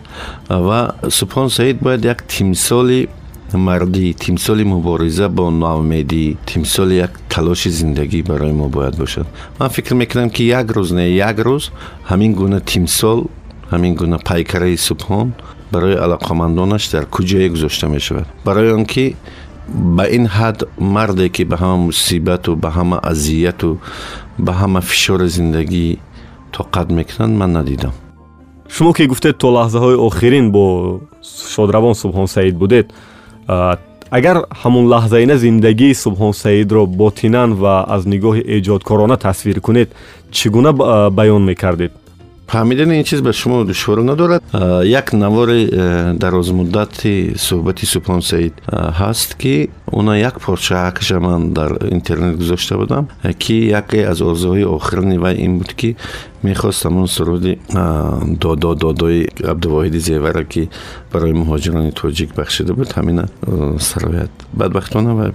[0.50, 3.08] و سپان سعید باید یک تیمسالی
[3.54, 9.26] мардӣ тимсоли мубориза бо ноумедӣ тимсоли як талоши зиндагӣ барои мо бояд бошад.
[9.60, 11.72] Ман фикр мекунам ки як рӯз не як рӯз
[12.10, 13.30] ҳамин гуна тимсол
[13.72, 15.32] ҳамин гуна пайкараи субҳон
[15.72, 18.28] барои алоқамандонаш дар куҷое гузошта мешавад.
[18.46, 19.16] Барои он ки
[19.68, 23.80] ба ин ҳад марде ки ба ҳама мусибату ба ҳама азияту
[24.38, 25.98] ба ҳама фишори зиндагӣ
[26.52, 27.94] тоқат мекунанд ман надидам.
[28.70, 31.00] Шумо ки гуфтед то лаҳзаҳои охирин бо
[31.54, 32.92] шодравон субҳон саид будед
[33.48, 39.90] агар ҳамон лаҳзаина зиндагии субҳон саидро ботинан ва аз нигоҳи эҷодкорона тасвир кунед
[40.32, 40.72] чӣ гуна
[41.18, 41.92] баён мекардед
[42.48, 44.42] фаҳмидани ин чиз ба шумо душвор надорад.
[44.84, 51.78] Як навори э, дарозмуддати суҳбати субҳон саид ҳаст ки уна як порча акша ман дар
[51.92, 55.96] интернет гузошта будам э, ки яке аз орзуҳои охирини вай ин буд ки
[56.44, 57.60] мехост ҳамон суруди
[58.44, 60.70] додо додои абдувоҳиди зевара ки
[61.14, 64.32] барои муҳоҷирони тоҷик бахшида буд ҳамина э, сароят.
[64.54, 65.32] Бадбахтона вай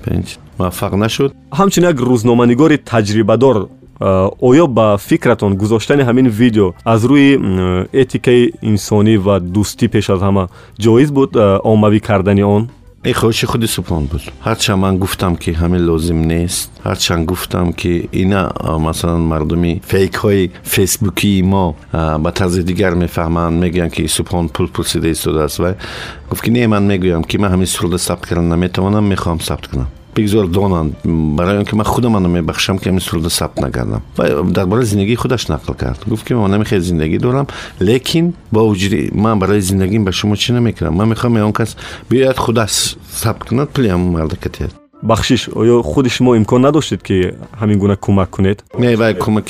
[0.59, 1.31] муваффақ нашуд.
[1.59, 3.57] Ҳамчун як рӯзноманигори таҷрибадор
[4.00, 7.30] оё ба фикратон гузоштани ҳамин видео аз рӯи
[7.94, 10.44] этикаи инсонӣ ва дӯстӣ пеш аз ҳама
[10.80, 11.32] ҷоиз буд
[11.72, 12.70] оммавӣ кардани он
[13.10, 18.10] ин хоҳиши худи субҳон буд ҳарчанд ман гуфтам ки ҳамин лозим нест ҳарчанд гуфтам ки
[18.24, 18.42] ина
[18.88, 21.66] масалан мардуми фейкҳои фейсбукии мо
[22.24, 25.76] ба тарзи дигар мефаҳманд мегӯянд ки субҳон пул пурсида истодааст вай
[26.30, 29.88] гуфт ки не ман мегӯям ки ман ҳамин сурда сабт кардан наметавонам мехоҳам сабт кунам
[30.17, 30.93] بگذار دونان
[31.37, 35.75] برای اینکه من خودمانو میبخشم که همین سروده ثبت نکردم و درباره زندگی خودش نقل
[35.75, 36.05] کرد.
[36.11, 37.47] گفت که من نمی‌خوای زندگی دارم
[37.81, 41.75] لیکن با وجود من برای زندگیم به شما چی نمی‌کنم من می اون کس
[42.09, 47.34] بیاید خودش ثبت کند پلی هم مرد کتید бахшиш оё худи шумо имкон надоштед ки
[47.62, 49.48] ҳамин гуна кӯмак кунед не вай кӯмак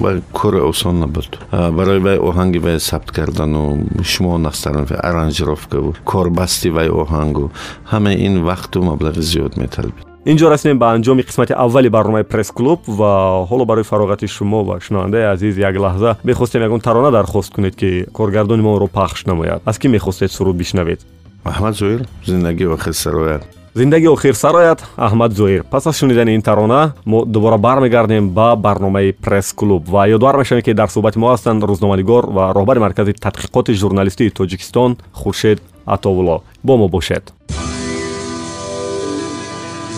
[0.00, 6.88] вай кори осон набуд барои вай оҳанги вай сабт кардану шумо настарон аранжировкаву корбасти вай
[6.88, 7.50] оҳангу
[7.92, 13.46] ҳама ин вақту маблағи зиёд металабид инҷо расидем ба анҷоми қисмати аввали барномаи пресс-клуб ва
[13.50, 18.06] ҳоло барои фароғати шумо ва шунавандаи азиз як лаҳза мехостем ягон тарона дархост кунед ки
[18.12, 21.00] коргардони моро пахш намояд аз кӣ мехостед суруд бишнавед
[21.44, 23.42] аҳмад зоир зиндагӣ охир сароят
[23.75, 25.63] зиндаги охирсароят аҳмад зоир.
[25.63, 30.73] Пас аз шунидани ин тарона мо дубора бармегардем ба барномаи пресс-клуб ва ёдовар мешавем ки
[30.73, 36.43] дар суҳбати мо ҳастанд розноманигор ва роҳбари маркази тадқиқоти журналистии тоҷикистон хуршед атовулло.
[36.63, 37.33] Бо мо бошед.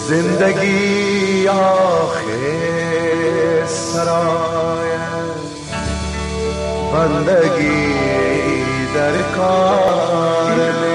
[0.07, 1.49] Зиндагӣ
[2.03, 2.53] охирсароят
[6.93, 7.77] бандагӣ
[8.95, 10.92] дар кор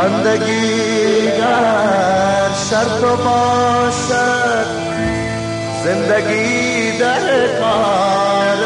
[0.00, 4.66] بندگی گر شرط باشد
[5.84, 8.56] زندگی در کار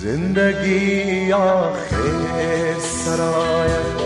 [0.00, 3.96] زندگی آخر سرایت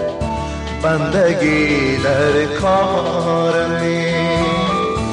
[0.83, 5.11] بندگی در کار نیست.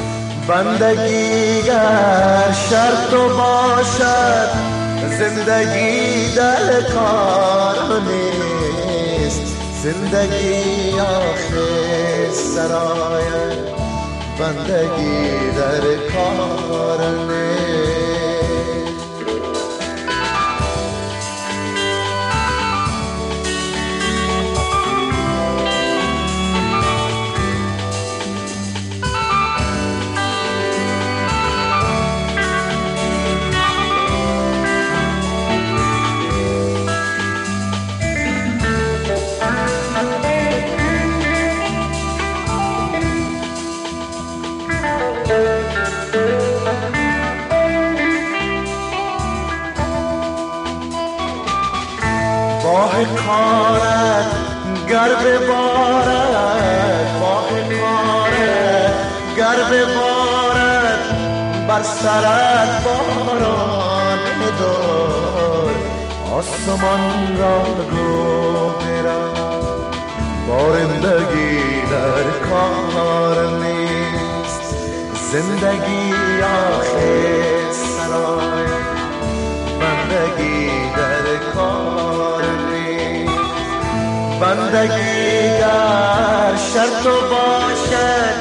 [0.48, 4.67] بندگی گر شرط باشد
[5.18, 9.42] زندگی در کار نیست
[9.84, 13.58] زندگی آخر سرایت
[14.40, 15.82] بندگی در
[16.14, 17.97] کار نیست
[53.06, 54.32] کارت
[54.90, 58.94] گر ببارد ماه کارت
[59.38, 61.00] گر ببارد
[61.68, 64.20] بر سرت باران
[64.60, 65.72] دار
[66.38, 69.34] آسمان را گو برم
[70.48, 73.98] بارندگی در کار نیست.
[75.32, 78.68] زندگی آخر سرای
[79.80, 82.44] بندگی در کار
[84.42, 88.36] بندگی در شرط باشد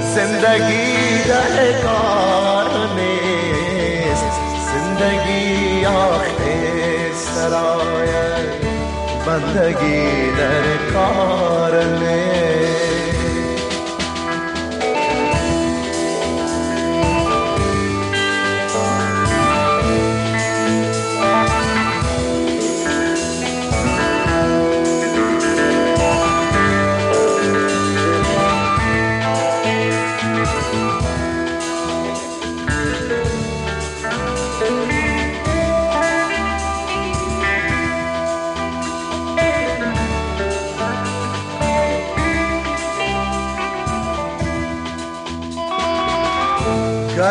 [0.00, 4.24] زندگی در کار نیست.
[4.72, 8.52] زندگی آخر سرایت
[9.26, 12.71] بندگی در کار نیست.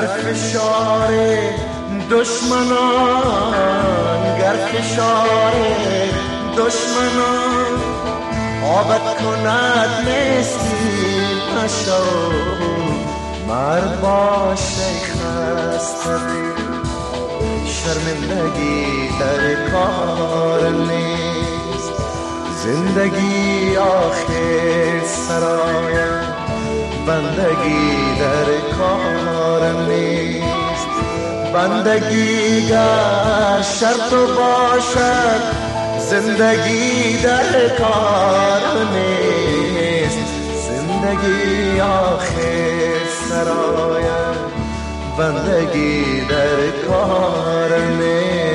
[0.01, 1.11] گر فشار
[2.11, 3.41] دشمنان
[4.39, 5.53] گر فشار
[6.57, 7.73] دشمنان.
[8.65, 12.05] آبت کند مسکین نشو
[13.47, 16.41] مرد باشه خسته.
[17.65, 21.93] شرمندگی در کار نیست
[22.63, 26.30] زندگی آخر سرایم
[27.07, 30.87] بندگی در کار نیست.
[31.53, 35.41] بندگی گر شرط باشد
[35.99, 38.61] زندگی در کار
[38.93, 40.17] نیست.
[40.67, 44.37] زندگی آخر سرایم
[45.17, 48.50] بندگی در کار نیست.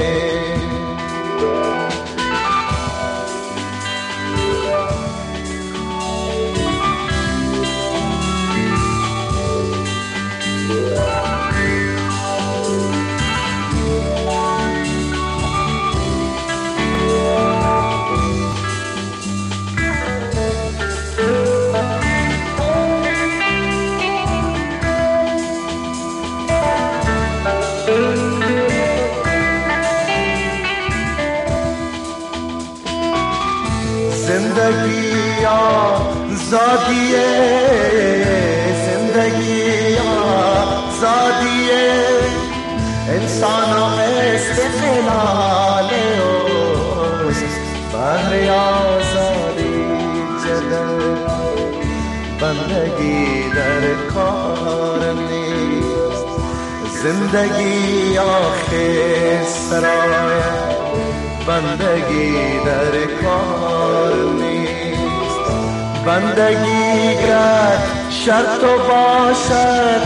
[66.37, 67.79] بندگی گر
[68.11, 70.03] شرط و باشد.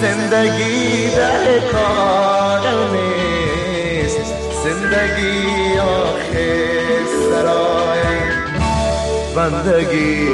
[0.00, 2.60] زندگی در کار
[2.92, 4.34] نیست.
[4.64, 8.00] زندگی آخر سرای.
[9.36, 10.28] بندگی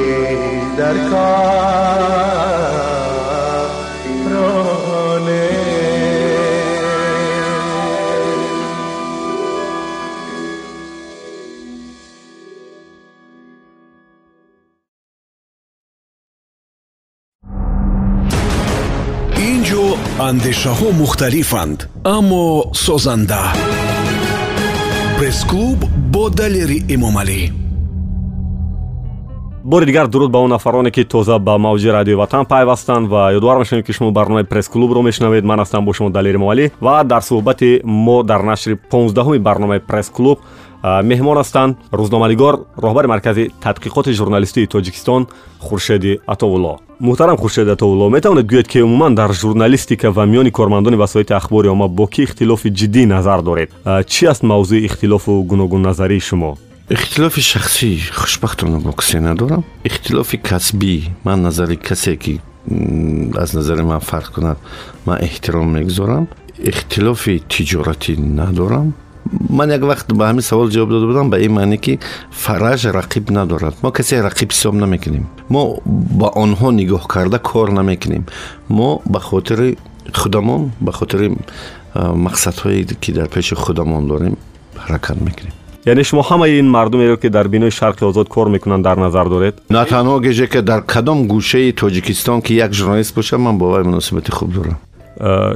[0.77, 2.94] در کار.
[20.65, 23.53] Андешаҳо мухталифанд аммо созанда.
[25.19, 25.79] Пресс-клуб
[26.13, 27.53] бо далери эмомалӣ
[29.65, 33.59] бори дигар дуруд ба он нафароне ки тоза ба мавҷи радиои ватан пайвастанд ва ёдовар
[33.59, 37.81] мешавем ки шумо барномаи пресс-клубро мешунавед ман ҳастам бо шумо далери эмомалӣ ва дар суҳбати
[37.85, 40.39] мо дар нашри понздаҳуми барномаи пресс-клуб
[40.84, 45.22] меҳмон ҳастанд рӯзноманигор роҳбари маркази тадқиқоти журналистии тоҷикистон
[45.60, 46.74] хуршеди атовулло
[47.08, 51.88] муҳтарам хуршеди атовулло метавонед гӯед ки умуман дар журналистика ва миёни кормандони васоити ахбори омма
[51.88, 53.70] бо кӣ ихтилофи ҷиддӣ назар доред
[54.12, 56.58] чӣ аст мавзӯи ихтилофу гуногунназарии шумо
[56.90, 62.42] ихтилофи шахсӣ хушбахтона бо касе надорам ихтилофи касбӣ ман назари касе ки
[63.36, 64.58] аз назари ман фарқ кунад
[65.06, 66.28] ман эҳтиром мегузорам
[66.60, 68.94] ихтилофи тиҷоратӣ надорам
[69.51, 71.99] ман як вақт ба ҳамин савол ҷавоб дода будам ба ин маъне ки
[72.31, 73.75] фараж рақиб надорад.
[73.83, 75.27] Мо касе рақиб ҳисоб намекунем.
[75.49, 75.81] Мо
[76.21, 78.25] ба онҳо нигоҳ карда кор намекунем.
[78.69, 79.79] Мо ба хотири
[80.13, 81.37] худамон ба хотири
[81.95, 84.37] мақсадҳое ки дар пеши худамон дорем
[84.77, 85.55] ҳаракат мекунем.
[85.87, 89.55] یعنی شما همه این مردمی که در بینای شرق آزاد کار میکنن در نظر دارید
[89.71, 94.31] نه تنها گیجه که در کدام گوشه تاجیکستان که یک ژورنالیست باشه من باور مناسبت
[94.35, 94.79] خوب دارم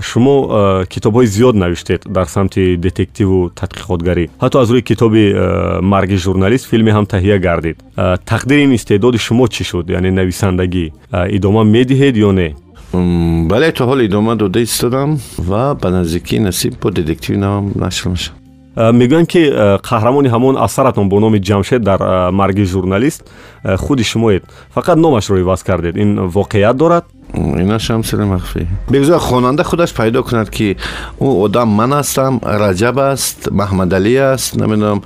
[0.01, 4.31] шумо э, китобҳои зиёд навиштед дар самти детективу тадқиқотгарӣ.
[4.41, 7.77] Ҳатто аз рӯи китоби э, марги журналист филме ҳам таҳия гардид.
[7.97, 9.91] Тақдири ин истеъдоди шумо чӣ шуд?
[9.91, 10.93] Яъне нависандагӣ
[11.37, 12.55] идома медиҳед ё не?
[12.93, 18.39] Бале то ҳол идома дода истодам ва ба наздикии насиб бо детективи навам нашр мешавам.
[18.79, 19.43] Мегӯянд ки
[19.89, 23.29] қаҳрамони ҳамон асаратон бо номи ҷамшед дар марги журналист
[23.65, 24.45] худи шумоед
[24.75, 25.97] фақат номашро иваз кардед.
[25.97, 30.78] Ин воқеият дорад инашам сири махфӣ бигузор хонанда худаш пайдо кунад ки
[31.20, 35.02] ӯ одам ман ҳастам раҷаб аст маҳмадалӣ аст намедонам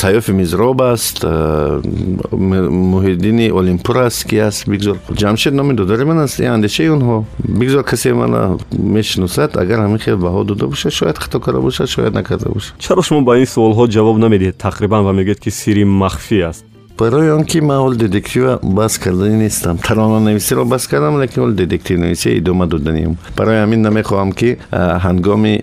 [0.00, 1.24] сайёфи мизроб аст
[2.92, 7.24] муҳиддини олимпур аст ки аст бигузор ҷамшед номи додари ман аст андешаи онҳо
[7.60, 12.14] бигузор касе мана мешиносад агар ҳамин хел баҳо дода бошад шояд хато карда бошад шояд
[12.14, 16.38] накарда бошад чаро шумо ба ин суолҳо ҷавоб намедиҳед тақрибан ва мегӯед ки сири махфӣ
[16.50, 16.64] аст
[16.97, 19.77] барои он ки ман ҳол детектива баҳс карданӣ нестам.
[19.77, 24.49] Таронанависиро баҳс кардам лекин ҳол детективнависӣ идома доданиам барои ҳамин намехоҳам ки
[25.05, 25.55] ҳангоми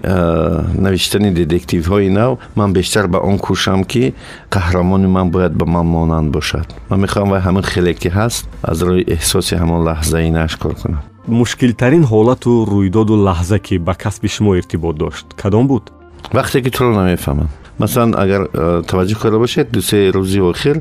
[0.87, 4.15] навиштани детективҳои нав ман бештар ба он кӯшам ки
[4.51, 6.67] қаҳрамони ман бояд ба ман монанд бошад.
[6.91, 11.03] Ман мехоҳам вай ҳамин хеле ки ҳаст аз рӯи эҳсоси ҳамон лаҳзаи нашкор кунам.
[11.29, 15.85] Мушкилтарин ҳолату рӯйдоду лаҳза ки ба касби шумо иртибот дошт кадом буд?
[16.33, 18.42] Вақте ки туро намефаҳманд масалан агар
[18.90, 20.78] таваҷҷӯҳ карда бошед дусе рӯзи охир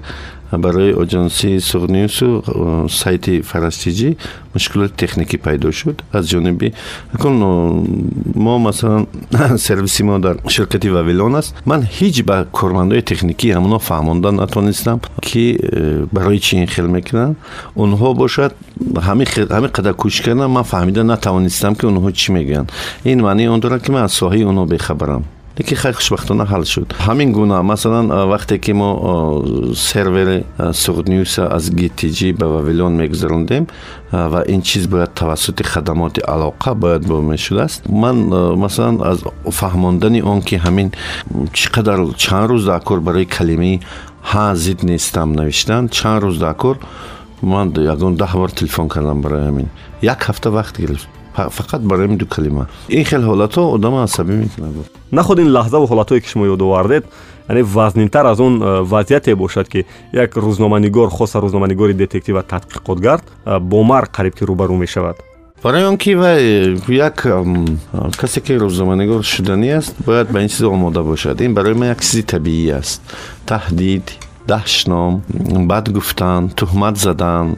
[0.59, 4.17] барои оҷонсии суғнюсу сайти фарастиҷӣ
[4.55, 6.73] мушкилоти техникӣ пайдо шуд аз ҷониби
[7.15, 7.35] акун
[8.35, 9.07] мо масалан
[9.59, 15.59] сервиси мо дар ширкати вавилон аст ман ҳеҷ ба кормандои техникӣ ҳамоно фаҳмонда натонистам ки
[15.61, 17.37] э, барои чӣ ин хел мекунанд
[17.77, 18.53] онҳо бошад
[19.07, 19.27] ҳамин
[19.77, 22.69] қадар кӯшиш кардам ман фаҳмида натавонистам ки онҳо чӣ мегӯянд
[23.05, 26.94] ин маънии он дорад ки ман аз соҳаи онҳо бехабарам лекин لیکن خوشبختانه حل شد
[27.00, 29.44] همین گونه مثلا وقتی که ما
[29.76, 33.68] سرور سوغد نیوز از گیتیجی به ویلون میگذروندیم
[34.14, 38.16] و این چیز باید توسط خدمات علاقه باید با می‌شد است من
[38.56, 40.92] مثلا از فهماندن آن که همین
[41.54, 43.80] چقدر چند روز دکور برای کلمه
[44.24, 46.78] ها زید نیستم نوشتن چند روز دکور
[47.44, 49.70] من یکون ده بار تلفن کردم برای همین
[50.02, 52.68] یک هفته وقت گرفت фақат барои ин ду калима.
[52.90, 54.74] Ин хел ҳолатҳо одама асабӣ мекунад.
[55.12, 57.06] Нахуд ин лаҳзаву ҳолатҳое ки шумо ёдовардед
[57.50, 63.24] яъне вазнинтар аз он э, вазъияте бошад ки як рӯзноманигор хоса рӯзноманигори детектив ва тадқиқотгард
[63.46, 65.18] э, бо мар қариб ки рӯбарӯ мешавад.
[65.64, 67.28] Барои он ки вай як
[68.18, 71.42] касе ки рӯзноманигор шуданӣ аст бояд ба ин чиз омода бошад.
[71.42, 73.02] Ин барои ман як чизи табиӣ аст.
[73.46, 74.04] Таҳдид
[74.48, 75.22] даҳшном
[75.68, 77.58] бад гуфтан туҳмат задан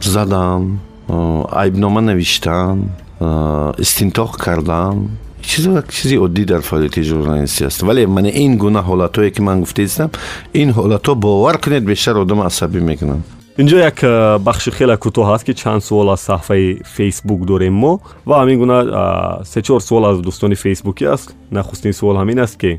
[0.00, 0.80] задан
[1.51, 2.77] айбнома навиштан
[3.77, 5.09] истинтоқ кардан
[5.41, 10.09] чизи оддӣ дар фаъолияти журналистӣ аст вале мана ин гуна ҳолатҳое ки ман гуфтаистам
[10.53, 13.23] ин ҳолатҳо бовар кунед бештар одам асабӣ мекунанд
[13.61, 13.97] инҷо як
[14.47, 18.77] бахши хеле кӯтоҳ ҳаст ки чанд суол аз саҳфаи фейсбук дорем мо ва ҳамин гуна
[19.53, 22.71] сечор суол аз дӯстони фейсбукӣ аст нахустин суол ҳамин аст ки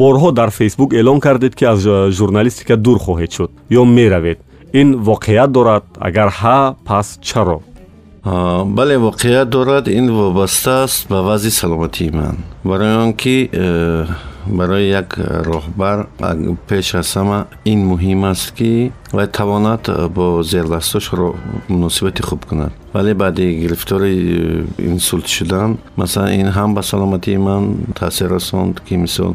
[0.00, 1.80] борҳо дар фейсбук эълон кардед ки аз
[2.18, 4.38] журналистика дур хоҳед шуд ё меравед
[4.74, 7.60] ин воқеият дорад агар ҳа пас чаро
[8.24, 14.06] бале воқеият дорад ин вобаста аст ба вазъи саломатии ман барои он ки э,
[14.46, 16.06] барои як роҳбар
[16.68, 21.34] пеш аз ҳама ин муҳим аст ки вай тавонад бо зердастошро
[21.68, 27.76] муносибати хуб кунад вале баъди гирифтори э, инсулт шудан масалан ин ҳам ба саломатии ман
[27.94, 29.34] таъсир расонд ки мисол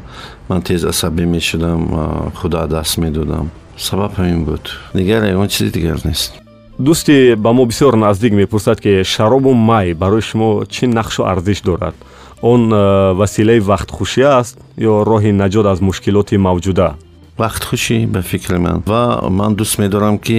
[0.49, 3.49] ман тез асабӣ мешудам худо аз даст медодам
[3.80, 4.64] сабаб ҳамин буд.
[4.94, 6.32] Дигар ягон чизи дигар нест.
[6.78, 11.94] Дӯсти ба мо бисёр наздик мепурсад ки шаробу май барои шумо чӣ нақшу арзиш дорад?
[12.42, 16.96] Он э, василаи вақтхушӣ аст ё роҳи наҷот аз мушкилоти мавҷуда
[17.40, 18.82] وقت خوشی به فکر من.
[18.86, 20.34] و من دوست میدارم که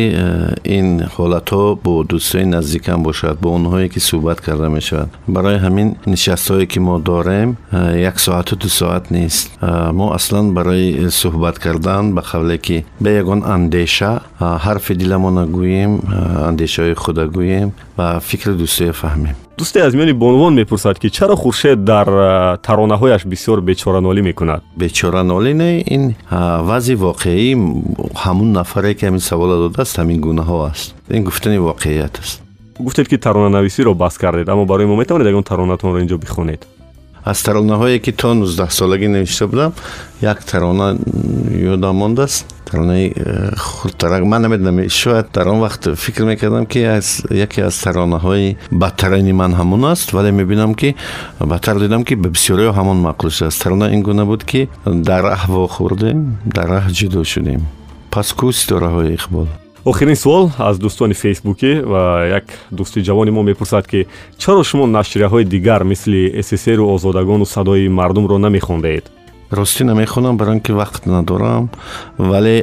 [0.64, 5.56] این حالت ها با دوستای نزدیکم باشد با اونهایی که صحبت کرده می شود برای
[5.56, 7.58] همین نشست هایی که ما داریم
[7.94, 9.64] یک ساعت و دو ساعت نیست.
[9.94, 16.00] ما اصلا برای صحبت کردن به قبله که به یکان اندیشه حرف دیلمان گوییم
[16.48, 19.36] اندیشه های خود گوییم و فکر دوستای فهمیم.
[19.58, 22.08] Дӯсте аз миёни бонувон мепурсад ки чаро хуршед дар
[22.66, 24.62] таронаҳояш бисёр бечоранолӣ мекунад?
[24.76, 26.16] Бечоранолӣ не ин
[26.70, 27.56] вазъи воқеӣ
[28.24, 30.96] ҳамун нафаре ки ҳамин савола додааст ҳамин гунаҳо аст.
[31.10, 32.42] Ин гуфтани воқеият аст.
[32.80, 36.68] Гуфтед ки таронанависиро баҳс кардед аммо барои мо метавонед ягон таронатонро инҷо бихонед
[37.24, 39.74] аз таронаҳое ки то нуздаҳсолагӣ навишта будам
[40.22, 40.98] як тарона
[41.74, 42.46] ёдам мондааст.
[42.66, 46.80] Таронаи э, хурдтарак ман намедонам шояд дар он вақт фикр мекардам ки
[47.30, 50.96] яке аз таронаҳои бадтарини ман ҳамон аст вале мебинам ки
[51.40, 55.48] бадтар дидам ки ба бисёриҳо ҳамон маъқул шудааст тарона ин гуна буд ки дар раҳ
[55.48, 57.62] вохӯрдем дар раҳ ҷудо шудем.
[58.10, 59.48] Пас кӯ ситораҳои иқбол
[59.86, 64.06] охирин суол аз дӯстони фейсбукӣ ва як дӯсти ҷавони мо мепурсад ки
[64.38, 69.12] чаро шумо нашрияҳои дигар мисли сссру озодагону садои мардумро намехондаед?
[69.52, 71.70] Ростӣ намехонам барои ин ки вақт надорам
[72.18, 72.58] вале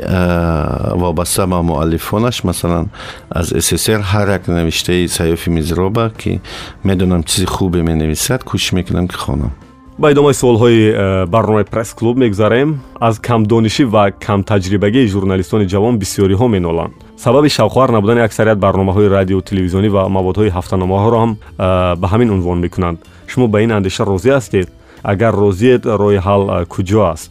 [0.94, 2.90] вобаста ба муаллифонаш масалан
[3.30, 6.40] аз ссср ҳар як навиштаи сайёфи мизроба ки
[6.84, 9.52] медонам чизи хубе менависад кӯшиш мекунам ки хонам
[9.98, 16.94] ба идомаи суолҳои э, барномаи пресс-клуб мегузарем аз камдонишӣ ва камтаҷрибагии журналистони ҷавон бисёриҳо меноланд.
[17.16, 22.58] Сабаби шавқовар набудани аксарият барномаҳои радио телевизионӣ ва маводҳои ҳафтаномаҳоро ҳам э, ба ҳамин унвон
[22.58, 22.98] мекунанд.
[23.26, 24.68] Шумо ба ин андеша розӣ ҳастед?
[25.02, 26.42] Агар розиед роҳи ҳал
[26.72, 27.30] куҷо аст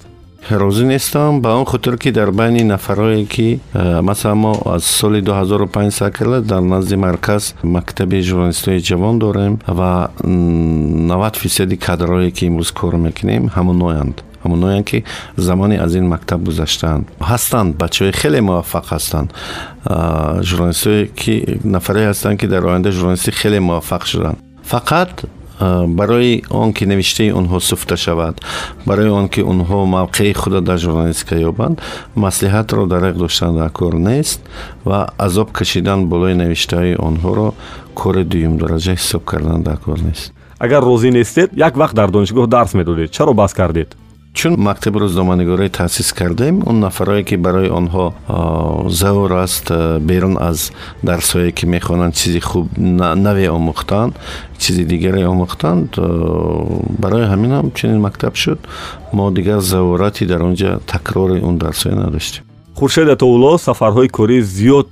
[0.50, 5.92] розӣ нестам ба он хотир ки дар байни нафарое ки масалан мо аз соли 2005
[5.92, 12.96] сакрла дар назди марказ мактаби журналистии ҷавон дорем ва 90 фисади кадрое ки имрӯз кор
[12.96, 15.04] мекунем ҳамоноянд ҳамоноянд ки
[15.36, 19.30] замони аз ин мактаб гузаштаанд ҳастанд бачаҳои хеле муваффақ ҳастанд
[20.42, 24.38] журналистое ки нафаре ҳастанд ки дар оянда журналистӣ хеле муваффақ шуданд
[24.74, 25.12] фақат
[25.60, 28.42] барои он ки навиштаи онҳо суфта шавад
[28.86, 31.82] барои он ки онҳо мавқеи худро дар журналистика ёбанд
[32.16, 34.40] маслиҳатро дареқ доштан дар кор нест
[34.86, 37.54] ва азоб кашидан болои навиштаҳои онҳоро
[37.96, 40.34] кори дуюмдараҷа ҳисоб кардан дар кор нест.
[40.60, 43.12] Агар розӣ нестед як вақт дар донишгоҳ дарс медодед.
[43.12, 43.96] Чаро баҳс кардед
[44.34, 48.14] чун мактаби рӯзноманигорӣ таъсис кардем он нафарое ки барои онҳо
[48.90, 50.72] завр аст берун аз
[51.04, 54.14] дарсҳое ки мехонанд чизи хуб наве омӯхтанд
[54.58, 55.90] чизи дигаре омӯхтанд
[57.04, 58.60] барои ҳаминам чунин мактаб шуд.
[59.14, 62.44] Мо дигар заворати дар он ҷа такрори он дарсҳое надоштем.
[62.76, 64.88] Хуршед атоулло сафарҳои корӣ зиёд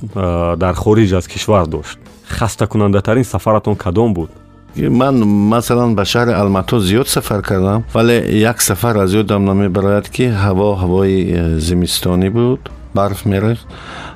[0.64, 2.00] дар хориҷ аз кишвар дошт.
[2.28, 4.30] Хастакунандатарин сафаратон кадом буд
[4.78, 10.32] من مثلا به شهر الماتو زیاد سفر کردم ولی یک سفر از یادم نمیبراید که
[10.32, 13.66] هوا هوای زمستانی بود برف میریخت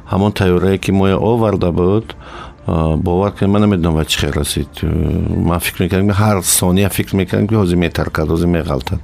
[0.08, 2.14] همون تیاره که ما آورده بود
[3.04, 4.68] باور کنید من نمی‌دونم و چی رسید.
[5.46, 9.00] من فکر می‌کردم هر ثانیه فکر می‌کردم که حوزی میترکد حوزی میغلطد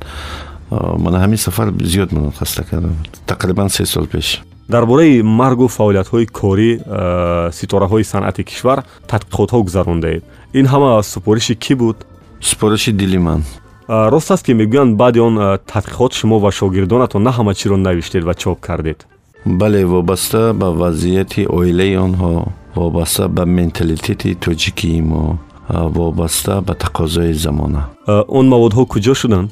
[1.00, 2.96] من همین سفر زیاد منو خسته کردم
[3.28, 4.42] تقریبا سه سال پیش.
[4.70, 8.80] Дар бораи маргу фаъолиятҳои корӣ э, ситораҳои санъати кишвар
[9.12, 10.24] тадқиқотҳо гузарондаед
[10.60, 11.98] ин ҳама супориши кӣ буд?
[12.42, 13.44] Супориши дили ман.
[13.88, 15.36] Рост аст ки мегӯянд баъди он
[15.74, 19.08] тадқиқот шумо ва шогирдонатон на ҳама чиро навиштед ва чоп кардед.
[19.46, 22.32] Бале вобаста ба вазъияти оилаи онҳо
[22.76, 25.38] вобаста ба менталитети тоҷикии мо
[25.70, 27.84] вобаста ба тақозои замона.
[28.28, 29.50] Он маводҳо куҷо шуданд?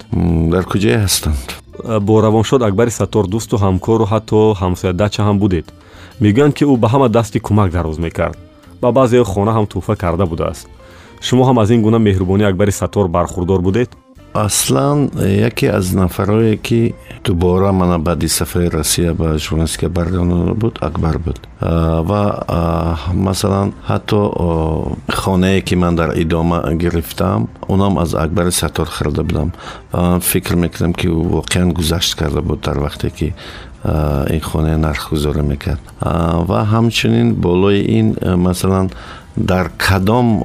[0.53, 1.62] Дар куҷое ҳастанд
[2.01, 5.65] бо равоншод акбари саттор дӯсту ҳамкору ҳатто ҳамсоядача ҳам будед.
[6.21, 8.38] Мегӯянд ки ӯ ба ҳама дасти кӯмак дароз мекард
[8.82, 10.67] ба баъзеҳо хона ҳам тӯҳфа карда будааст.
[11.21, 13.89] Шумо ҳам аз ин гуна меҳрубонӣ акбари саттор бархурдор будед
[14.34, 16.93] аслан яке аз нафарое ки
[17.25, 21.47] дубора мана баъди сафари россия ба журналистика баргардонда буд акбар буд.
[21.61, 29.51] Ва масалан ҳатто хонае ки ман дар идома гирифтам онам аз акбари саттор харида будам.
[29.93, 33.34] Ва ман фикр мекардам ки ӯ воқеан гузашт карда буд дар вақте ки
[34.29, 35.81] ин хона нархгузорӣ мекард.
[36.01, 38.89] Ва ҳамчунин болои ин масалан
[39.36, 40.41] дар кадом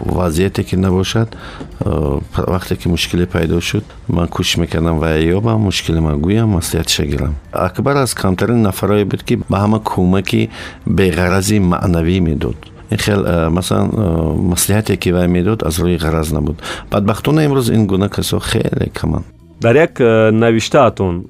[0.00, 1.36] вазъияте ки набошад
[1.80, 7.34] вақте ки мушкиле пайдо шуд ман кӯшиш мекардам ва ёбам мушкилама гӯям маслиҳатиша гирам.
[7.52, 10.50] Акбар аз камтарин нафарое буд ки ба ҳама кӯмаки
[10.86, 12.56] беғарази маънавӣ медод.
[12.90, 13.90] Ин хел масалан
[14.52, 16.62] маслиҳате ки вай медод аз рӯи ғараз набуд.
[16.90, 19.24] Бадбахтона имрӯз ин гуна касо хеле каманд.
[19.60, 19.98] Дар як
[20.32, 21.24] навиштаатон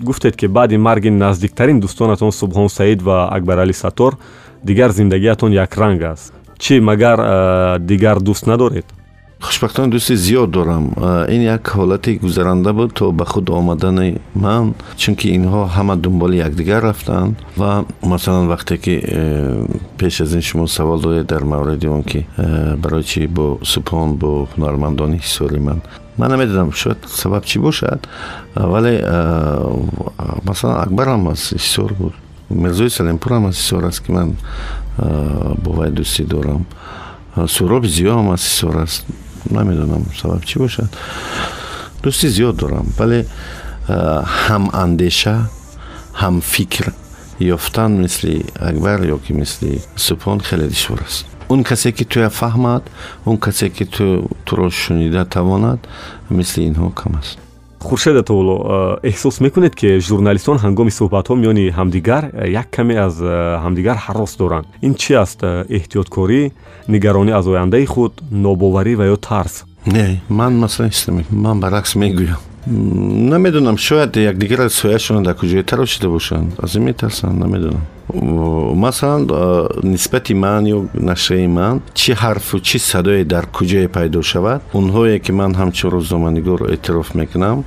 [0.00, 4.16] гуфтед ки баъди марги наздиктарин дӯстонатон субҳон саид ва акбарали саттор
[4.63, 8.85] дигар зиндагиатон якранг аст чӣ магар дигар дӯст надоред
[9.39, 10.93] хушбахтона дӯсти зиёд дорам
[11.29, 16.81] ин як ҳолати гузаранда буд то ба худ омадани ман чунки инҳо ҳама дунболи якдигар
[16.83, 19.65] рафтанд ва масалан вақте ки э,
[19.97, 24.15] пеш аз ин шумо савол додед дар мавриди он ки э, барои чӣ бо субҳон
[24.15, 25.81] бо ҳунармандони ҳисори ман
[26.17, 28.07] ман намедонам шояд сабаб чӣ бошад
[28.55, 29.87] вале э,
[30.43, 32.13] масалан акбарам аз ҳисор буд
[32.51, 34.35] мирзои салемпурам аз ҳисор аст ки ман
[35.63, 36.65] бо вай дӯстӣ дорам
[37.47, 39.05] суроби зиёам аз ҳисор аст
[39.49, 40.89] намедонам сабаб чӣ бошад
[42.03, 43.25] дӯстӣ зиёд дорам вале
[44.47, 45.49] ҳамандеша
[46.21, 46.93] ҳамфикр
[47.39, 52.83] ёфтан мисли акбар ё ки мисли субҳон хеле душвор аст он касе ки туя фаҳмад
[53.25, 55.79] он касе ки ту туро шунида тавонад
[56.29, 57.37] мисли инҳо кам аст
[57.82, 62.24] хуршед атоулло эҳсос мекунед ки журналистон ҳангоми суҳбатҳо миёни ҳамдигар
[62.62, 63.14] як каме аз
[63.64, 64.66] ҳамдигар ҳарос доранд.
[64.86, 65.40] Ин чи аст
[65.78, 66.42] эҳтиёткорӣ
[66.88, 68.12] нигаронӣ аз ояндаи худ
[68.44, 69.64] нобоварӣ ва ё тарс?
[69.86, 70.92] Не ман масалан
[71.30, 77.81] ман баръакс мегӯям намедонам шояд якдигарро сояшона дар куҷое тарошида бошанд аз ин метарсанд намедонам
[78.75, 79.27] масалан
[79.83, 85.31] нисбати ман ё нашраи ман чӣ ҳарфу чӣ садое дар куҷое пайдо шавад онҳое ки
[85.31, 87.63] ман ҳамчун рӯзноманигор эътироф мекунам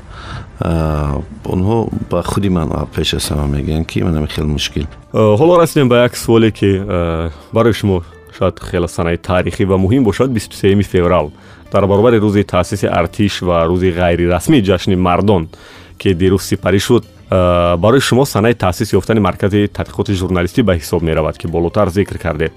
[1.55, 5.97] онҳо ба худи ман пеш аз ҳама мегӯянд ки манами хеле мушкил ҳоло расидем ба
[6.05, 6.71] як суоле ки
[7.53, 8.03] барои шумо
[8.39, 11.33] шояд хеле санаи таърихӣ ва муҳим бошад бисту сеюми феврал
[11.72, 15.50] дар баробари рӯзи таъсиси артиш ва рӯзи ғайрирасмии ҷашни мардон
[15.98, 17.04] ки дирӯз сипарӣ шуд
[17.84, 22.54] барои шумо санаи таъсис ёфтани маркази тадқиқоти журналистӣ ба ҳисоб меравад ки болотар зикр кардед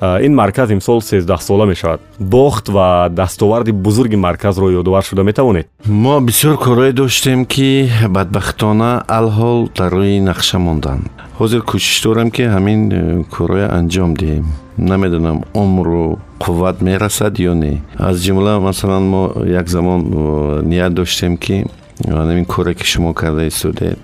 [0.00, 2.00] Э, ин марказ имсол сездаҳсола мешавад.
[2.18, 5.68] Бохт ва дастоварди бузурги марказро ёдовар шуда метавонед?
[5.86, 12.42] Мо бисёр корҳое доштем ки бадбахтона алҳол дар рӯи нақша монданд ҳозир кӯшиш дорам ки
[12.42, 14.44] ҳамин э, корҳоя анҷом диҳем.
[14.76, 17.80] Намедонам умру қувват мерасад ё не.
[17.98, 21.64] Аз ҷумла масалан мо як замон э, ният доштем ки
[22.04, 23.98] ҳамин коре ки шумо карда истодед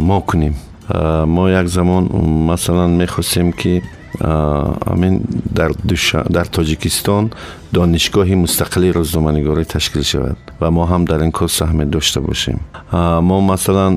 [0.00, 0.54] мо кунем.
[1.26, 2.04] Мо як замон
[2.50, 3.82] масалан мехостем ки
[4.86, 5.70] امین در,
[6.32, 7.30] در تاجیکستان
[7.74, 12.60] دانشگاهی مستقلی روزنامه‌نگاری تشکیل شود و ما هم در این کار سهم داشته باشیم.
[12.92, 13.90] ما مثلا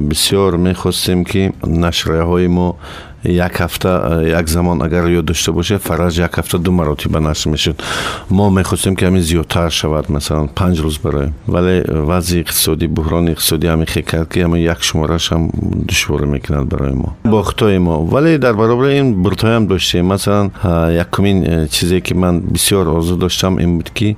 [0.00, 2.76] بسیار می‌خواستیم که نشریه های ما
[3.23, 7.83] як ҳафта як замон агар ёд дошта бошед фараж як ҳафта ду маротиба нашр мешуд
[8.29, 13.67] мо мехостем ки ҳамин зиёдтар шавад масалан панҷ рӯз бароем вале вазъи иқтисодӣ буҳрони иқтисодӣ
[13.67, 15.49] ҳамин хел кард ки ҳамин як шумораш ҳам
[15.89, 21.67] душвор мекунад барои мо бо хитои мо вале дар баробари ин буртоям доштем масалан якумин
[21.69, 24.17] чизе ки ман бисёр орзу доштам ин буд ки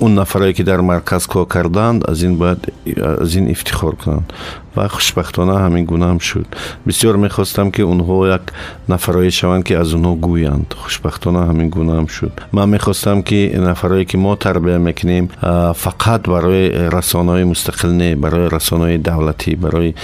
[0.00, 2.72] اون نفرایی که در مرکز کار کردند از این باید
[3.20, 4.32] از این افتخار کنند.
[4.76, 6.46] و خوشبختانه همین گونه هم شد.
[6.86, 8.40] بسیار می‌خواستم که اونها یک
[8.88, 10.74] نفرایی شوند که از اونها گویند.
[10.76, 12.32] خوشبختانه همین گونه هم شد.
[12.52, 15.30] من می‌خواستم که نفرایی که ما تربیه می‌کنیم
[15.74, 19.94] فقط برای رسانه مستقل نه برای رسانه دولتی برای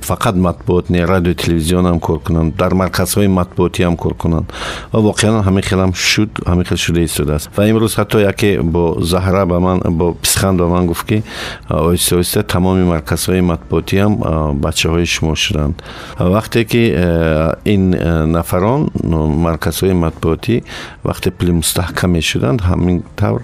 [0.00, 2.56] فقط مطبوعات نه رادیو تلویزیون هم کار کنند.
[2.56, 4.52] در مرکز های مطبوعاتی هم کار کنند.
[4.94, 7.48] و واقعا همین خیلی هم شد همین خیلی شده است.
[7.58, 11.22] و امروز حتی یکی با заҳра ба ман бо писханд ба ман гуфт ки
[11.68, 14.12] оҳиста оҳиста тамоми марказҳои матбуотиам
[14.64, 15.82] бачаҳои шумо шуданд.
[16.18, 18.90] Вақте ки э, ин э, нафарон
[19.46, 20.62] марказҳои матбуотӣ
[21.04, 23.42] вақте пули мустаҳкам мешуданд ҳамин тавр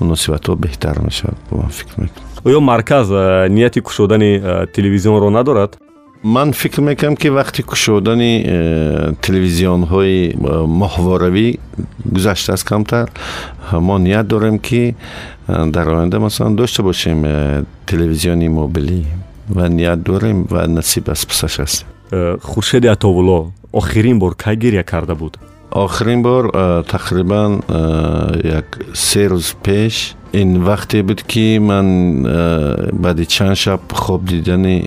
[0.00, 2.26] муносибатҳо беҳтар мешавад ман фикр мекунам.
[2.44, 4.32] Ӯё марказ э, нияти кушодани
[4.74, 5.85] телевизионро надорад?
[6.22, 11.58] ман фикр мекунам ки вақти кушодани э, телевизионҳои э, моҳворавӣ
[12.04, 13.10] гузаштааст камтар
[13.72, 14.96] мо ният дорем ки
[15.48, 19.04] э, дар оянда масалан дошта бошем телевизиони мобилӣ
[19.48, 21.88] ва ният дорем ва насиб аз писаш ҳастем
[22.42, 25.38] хуршеди атовулло охирин бор кай гирья карда буд?
[25.70, 30.14] охирин бор э, тақрибан э, як се рӯз пеш.
[30.32, 34.84] Ин вақте буд ки ман э, баъди чанд шаб хоб дидани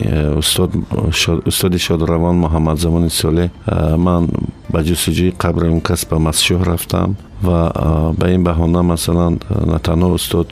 [1.45, 3.49] устоди шодравон муҳаммадзамони солеҳ
[3.97, 4.29] ман
[4.69, 10.13] ба ҷустуҷӯи қабри он кас ба масшӯҳ рафтам ва ба ин баҳона масалан на танҳо
[10.13, 10.49] устод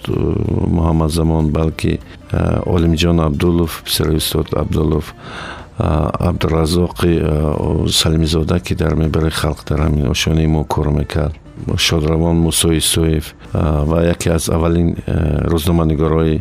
[0.77, 1.99] муҳаммадзамон балки
[2.65, 5.13] олимҷон абдулов писари устод абдулов
[6.19, 7.05] عبدالرزاق
[7.89, 11.35] سلمیزاده که در می‌بره خلق در همین آشانه ما کار می‌کرد
[11.77, 13.33] شادروان موسای سویف
[13.91, 14.95] و یکی از اولین
[15.45, 16.39] روزنامانگارای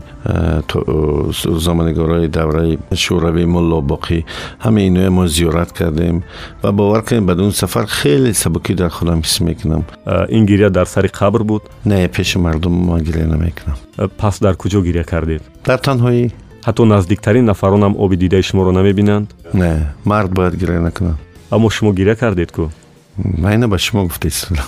[1.44, 4.24] روزنامانگارای دوره شوروی ملا باقی.
[4.60, 6.24] همه اینو ما زیارت کردیم
[6.64, 9.84] و باور کنیم بدون سفر خیلی سبکی در خودم حس می‌کنم.
[10.28, 13.76] این گیریه در سری قبر بود؟ نه پیش مردم ما نمی‌کنم.
[14.18, 16.32] پس در کجا گیریه کردید؟ در تنهایی.
[16.65, 19.71] ҳатто наздиктарин нафаронам оби дидаи шуморо намебинанд не
[20.05, 21.15] мард бояд гиря накунад
[21.49, 22.69] аммо шумо гиря кардед ку
[23.17, 24.65] майна ба шумо гуфтаистодам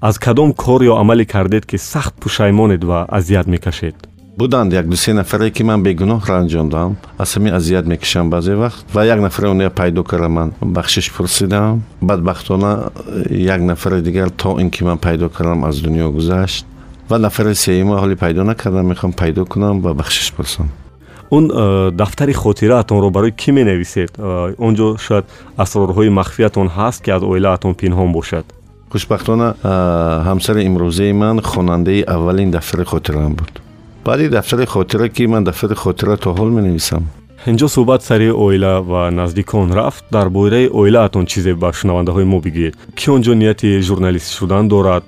[0.00, 4.08] аз кадом кор ё амале кардед ки сахт пушаймонед ва азият мекашед
[4.38, 9.04] буданд як дусе нафаре ки ман бегуноҳ ранҷондам аз ҳамин азият мекашам баъзе вақт ва
[9.04, 12.90] як нафаре оня пайдо кардам ман бахшиш пурсидам бадбахтона
[13.30, 16.66] як нафари дигар то ин ки ман пайдо кардам аз дунё гузашт
[17.10, 20.68] ва нафари сеюма ҳоли пайдо накардам мехоҳам пайдо кунам ва бахшиш пурсам
[21.33, 21.47] اون
[21.95, 24.21] دفتر خاطراتتون رو برای کی می نویسید
[24.57, 25.23] اونجا شاید
[25.59, 28.45] اسرارهای مخفیاتون هست که از اویلاتون پنهان باشد.
[28.89, 29.53] خوشبختانه
[30.23, 33.59] همسر امروزی من خواننده اولین دفتر خاطره بود.
[34.05, 37.01] بعدی دفتر خاطره که من دفتر خاطره تا حال می نویسم
[37.47, 40.03] اینجا صحبت سری اویلا و نزدیکان رفت.
[40.11, 42.77] در بوره اویلاتون چیزی به شنونده های ما بگید.
[42.95, 45.03] که اونجا نیت ژورنالیست شدن دارد؟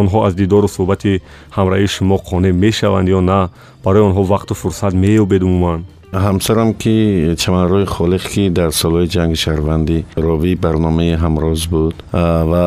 [0.00, 1.12] Онҳо аз дидору суҳбати
[1.56, 3.40] ҳамраҳии шумо қонеъ мешаванд ё на?
[3.84, 5.80] Барои онҳо вақту фурсат меёбед умуман?
[6.12, 11.94] Ҳамсарам ки чаманрои холиқ ки дар солҳои ҷанги шаҳрвандӣ ровии барномаи ҳамроз буд
[12.50, 12.64] ва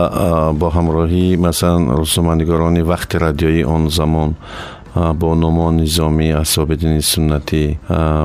[0.60, 4.30] бо ҳамроҳии масалан рӯзноманигорони вақти радиои он замон
[4.99, 7.79] бо номон низомӣ асобиддини суннатӣ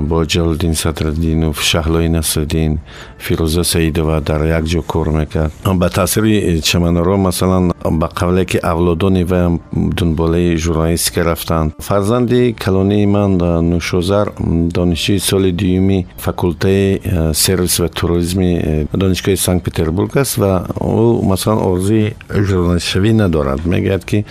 [0.10, 2.80] бо ҷалуддин садраддинов шаҳлои насриддин
[3.20, 7.72] фирӯза саидова дар як ҷо кор мекард ба таъсири чаманоро масалан
[8.02, 13.32] ба қавле ки авлодони вайам дунболаи журналистика рафтанд фарзанди калонии ман
[13.72, 14.28] нӯшозар
[14.76, 17.02] донишҷӯи соли дуюми факултаи
[17.34, 24.26] сервис ва туризми донишгоҳи санкт петербург аст ва ӯ масалан орзуи журналистшавӣ надорад мегӯяд ки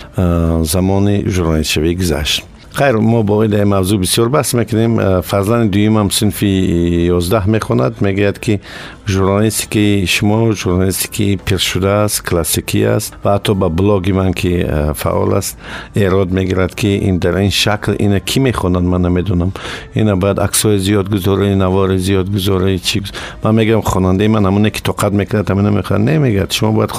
[0.73, 2.32] замони журналистшавӣ гузашт
[2.74, 5.20] خیر ما با این موضوع بسیار بحث می‌کنیم.
[5.20, 8.60] فضلان دویم هم سنفی 11 می‌خوند میگید که
[9.08, 15.58] ژورنالیستیکی شما ژورنالیستیکی پیرشده است کلاسیکی است و حتی به بلاگ من که فعال است
[15.94, 19.52] ایراد می‌گیرد که این در این شکل اینا کی می‌خونند من نمی‌دونم.
[19.94, 23.02] اینا باید عکسای زیاد گذاره نوار زیاد گذاره چی
[23.44, 26.00] من میگم خواننده من همونه که طاقت می‌کرد همین می‌خواد.
[26.00, 26.46] نمیگه.
[26.50, 26.90] شما باید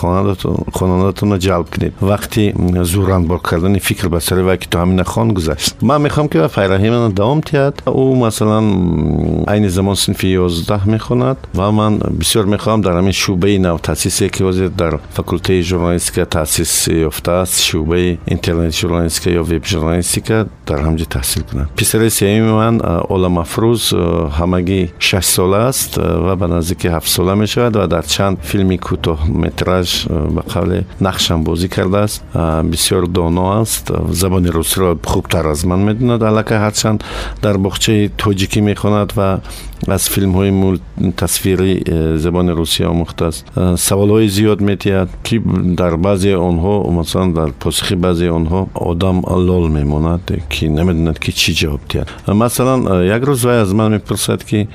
[0.71, 1.93] خوانندتون رو جلب کنید.
[2.01, 5.75] وقتی زوران بار کردن فکر به سر که تو همین خان گذشت.
[5.81, 7.83] من می‌خوام که فرهی من دوام تیاد.
[7.85, 8.63] او مثلا
[9.47, 14.69] عین زمان سنف 11 می‌خوند و من бисёр мехоҳам дар ҳамин шӯъбаи навтаъсисе ки ҳозир
[14.69, 21.67] дар факултаи журналистика таъсис ёфтааст шӯъбаи интернет журналистика ё веб журналистика дар ҳамҷо таҳсил кунад
[21.75, 22.75] писари сеюми ман
[23.15, 23.83] оламафрӯз
[24.39, 29.89] ҳамагӣ шаш сола аст ва ба наздики ҳафт сола мешавад ва дар чанд филми кӯтоҳметраж
[30.35, 32.23] ба қавле нақшам бозӣ кардааст
[32.71, 36.23] бисёр доно аст забони русиро хубтар аз ман медонад.
[36.23, 37.03] Аллакай ҳарчанд
[37.41, 39.41] дар боғчаи тоҷикӣ мехонад ва
[39.87, 40.79] аз филмҳои
[41.15, 45.41] тасвирӣ э, забони русия омӯхтааст э, саволҳои зиёд метиҳад ки
[45.79, 51.51] дар баъзеи онҳо масалан дар посухи баъзеи онҳо одам лол мемонад ки намедонад ки чӣ
[51.61, 52.09] ҷавоб диҳад.
[52.27, 54.67] Масалан э, як рӯз вай аз ман мепурсад ки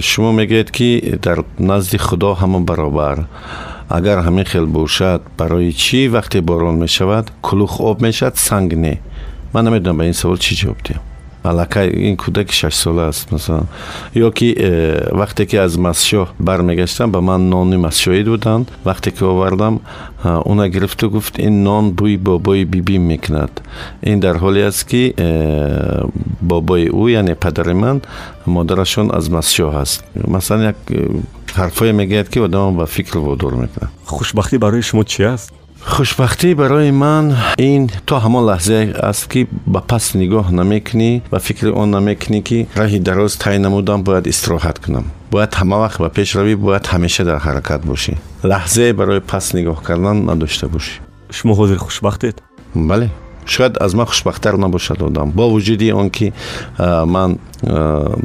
[0.00, 3.26] шумо мегӯед ки дар назди худо ҳама баробар.
[3.88, 7.32] Агар ҳамин хел бошад барои чӣ вақте борон мешавад?
[7.42, 9.00] Кулух об мешавад санг не
[9.52, 13.67] ман намедонам ба ин савол чӣ ҷавоб диҳам аллакай ин кӯдаки шашсола аст масалан
[14.13, 19.23] ё ки э, вақте ки аз масшоҳ бармегаштам ба ман нони масшоҳӣ доданд вақте ки
[19.23, 19.81] овардам
[20.45, 23.61] уна гирифту гуфт ин нон бӯи бобои бибим мекунад
[24.03, 26.05] ин дар ҳоле аст ки э,
[26.41, 28.01] бобои ӯ яъне падари ман
[28.45, 31.09] модарашон аз масшоҳ аст масалан як э,
[31.55, 35.23] ҳарфое мегӯяд ки одамро ба фикр водор мекунад хушбахтӣ барои шумо чӣ
[35.86, 41.68] خوشبختی برای من این تا همان لحظه است که به پس نگاه نمی‌کنی و فکر
[41.68, 45.04] آن نمی‌کنی که راهی دراز تای نمودم باید استراحت کنم.
[45.30, 48.16] باید همه وقت به پیش روی باید همیشه در حرکت باشی.
[48.44, 51.00] لحظه برای پس نگاه کردن نداشته باشی.
[51.30, 52.42] شما حاضر خوشبختید؟
[52.76, 53.10] بله.
[53.46, 55.30] شاید از من خوشبختتر نباشد آدم.
[55.30, 56.32] با وجودی آنکه
[57.06, 57.36] من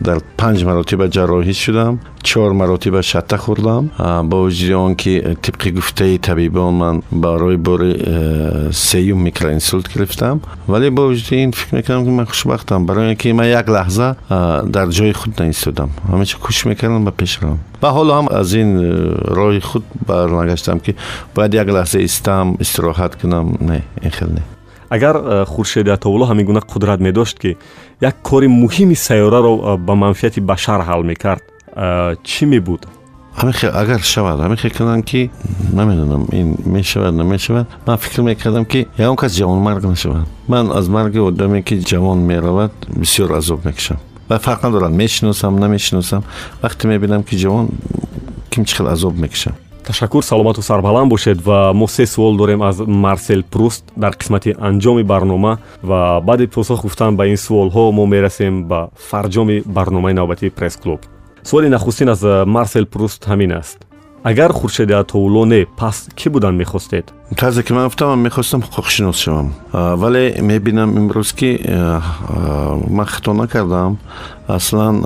[0.04, 3.90] در پنج مراتب جراحی شدم چهار مراتب شته خوردم.
[4.30, 7.96] با وجودی وجود آنکه طبق گفته طبیبان من برای بار
[8.72, 10.40] سیوم میکروانسولت گرفتم.
[10.70, 12.86] ولی با وجود این فکر می‌کردم که من خوشبختم.
[12.86, 14.16] برای اینکه من یک لحظه
[14.74, 18.54] در جای خود نایستادم همه چی کوشش می‌کردم به پیش رم و حالا هم از
[18.54, 18.78] این
[19.12, 20.96] روی خود برنگشتم که
[21.36, 23.58] باید یک لحظه استم استراحت کنم.
[23.62, 24.42] نه این خیلی نه.
[24.91, 27.57] агар э, хуршеди атовулло ҳамин гуна қудрат медошт ки
[28.01, 31.43] як кори муҳими сайёраро э, ба манфиати башар ҳал мекард
[31.77, 32.87] э, чӣ мебуд
[33.37, 35.31] агар шавад ҳамин хел кунанд ки
[35.73, 41.19] намедонам ин мешавад намешавад ман фикр мекардам ки ягон кас ҷавонмарг нашавад ман аз марги
[41.19, 43.99] одаме ки ҷавон меравад бисёр азоб мекашам
[44.29, 46.23] ва фарқ надорад мешиносам намешиносам
[46.63, 47.69] вақте мебинам ки ҷавон
[48.51, 49.55] ким чӣ хел азоб мекашам
[49.92, 55.04] ташаккур саломату сарбаланд бошед ва мо се суол дорем аз марсел пруст дар қисмати анҷоми
[55.04, 61.00] барнома ва баъди посух гуфтан ба ин суолҳо мо мерасем ба фарҷоми барномаи навбатии пресс-клуб
[61.44, 63.91] суоли нахустин аз марсел пруст ҳамин аст
[64.24, 67.14] агар хуршеди атоулло не пас кӣ будан мехостед?
[67.36, 69.54] Тарзе ки ман гуфтам мехостам ҳуқуқшинос шавам.
[69.72, 71.60] Вале мебинам имрӯз ки
[72.88, 73.98] ман хато накардам.
[74.48, 75.04] Аслан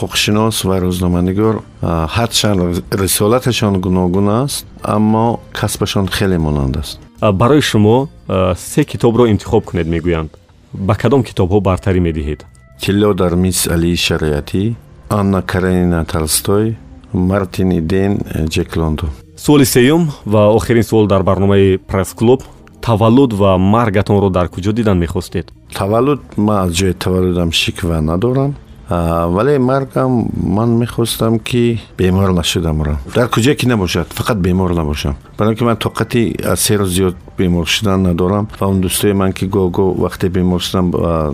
[0.00, 7.00] ҳуқуқшинос ва рӯзноманигор ҳарчанд рисолаташон гуногун аст аммо касбашон хеле монанд аст.
[7.20, 8.08] Барои шумо
[8.56, 10.30] се китобро интихоб кунед мегӯянд?
[10.72, 12.44] Ба кадом китобҳо бартарӣ медиҳед?
[12.80, 14.74] Тилло дар мис алии шариатӣ
[15.10, 16.76] анна каренина толстой
[17.12, 22.42] мартин иден ҷек лондон суоли сеюм ва охирин суол дар барномаи пресс-клуб
[22.80, 25.52] таваллуд ва маргатонро дар куҷо дидан мехостед?
[25.74, 28.54] Таваллуд ман аз ҷои таваллудам шиква надорам
[28.88, 35.16] вале маргам ман мехостам ки бемор нашудам ра дар куҷое ки набошад фақат бемор набошам.
[35.38, 39.32] Барои ки ман тоқати аз се рӯз зиёд бемор шудан надорам ва он дӯстои ман
[39.32, 40.90] ки гоҳ-гоҳ вақте бемор шудам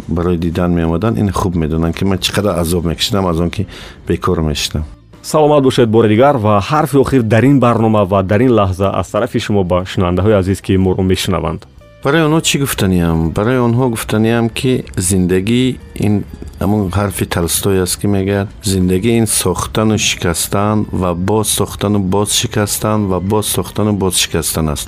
[0.08, 3.66] барои дидан меомаданд ин хуб медонанд ки ман чӣ қадар азоб мекашидам аз он ки
[4.08, 4.84] бекор мешидам
[5.24, 9.10] саломат бошед бори дигар ва ҳарфи охир дар ин барнома ва дар ин лаҳза аз
[9.10, 11.66] тарафи шумо ба шунавандаҳои азиз ки моро мешунаванд
[12.03, 14.71] барои онҳо чӣ гуфтаниям барои онҳо гуфтаниям ки
[15.09, 15.63] зиндагӣ
[16.05, 16.13] ин
[16.61, 22.99] ҳамон ҳарфи толстой аст ки мегӯяд зиндагӣ ин сохтану шикастан ва боз сохтану боз шикастан
[23.11, 24.87] ва боз сохтану боз шикастан аст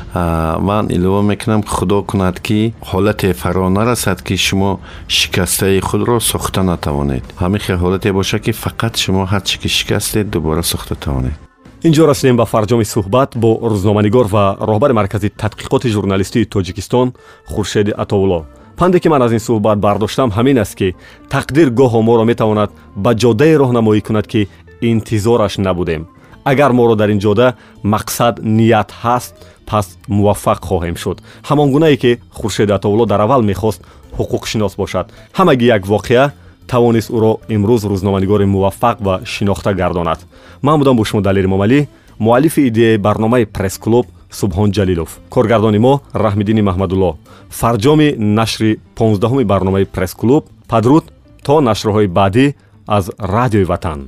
[0.70, 2.60] ман илова мекунам худо кунад ки
[2.92, 4.72] ҳолате фаро нарасад ки шумо
[5.18, 10.26] шикастаи худро сохта натавонед ҳамин хел ҳолате бошад ки фақат шумо ҳар чӣ ки шикастед
[10.34, 11.38] дубора сохта тавонед
[11.85, 17.13] инҷо расидем ба фарҷоми суҳбат бо рӯзноманигор ва роҳбари маркази тадқиқоти журналистии тоҷикистон
[17.53, 18.47] хуршеди атоулло.
[18.77, 20.95] Панде ки ман аз ин суҳбат бардоштам ҳамин аст ки
[21.35, 22.71] тақдир гоҳо моро метавонад
[23.05, 24.49] ба ҷоддае роҳнамоӣ кунад ки
[24.81, 26.03] интизораш набудем.
[26.45, 27.55] Агар моро дар ин ҷода
[27.85, 29.35] мақсад ният ҳаст
[29.67, 31.19] пас муваффақ хоҳем шуд.
[31.49, 33.81] Ҳамон гунае ки хуршед атовулло дар аввал мехост
[34.19, 35.07] ҳуқуқшинос бошад.
[35.39, 36.33] Ҳамаги як воқеа
[36.73, 40.21] тавонист ӯро имрӯз рӯзноманигори муваффақ ва шинохта гардонад.
[40.63, 41.87] Ман будам бо шумо далери момалӣ
[42.19, 44.07] муаллифи идеяи барномаи пресс-клуб
[44.41, 45.11] субҳон ҷалилов.
[45.35, 47.11] Коргардони мо раҳмиддини маҳмадулло.
[47.61, 48.09] Фарҷоми
[48.39, 51.05] нашри понздаҳуми барномаи пресс-клуб падруд
[51.47, 52.47] то нашрҳои баъдӣ
[52.97, 53.05] аз
[53.35, 54.01] радиои ватан.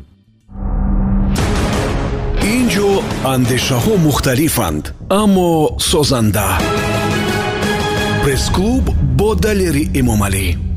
[2.54, 2.88] Ин ҷо
[3.34, 4.84] андешаҳо мухталифанд
[5.22, 5.50] аммо
[5.90, 6.48] созанда.
[8.22, 8.84] Пресс-клуб
[9.18, 10.67] бо далери эмомалӣ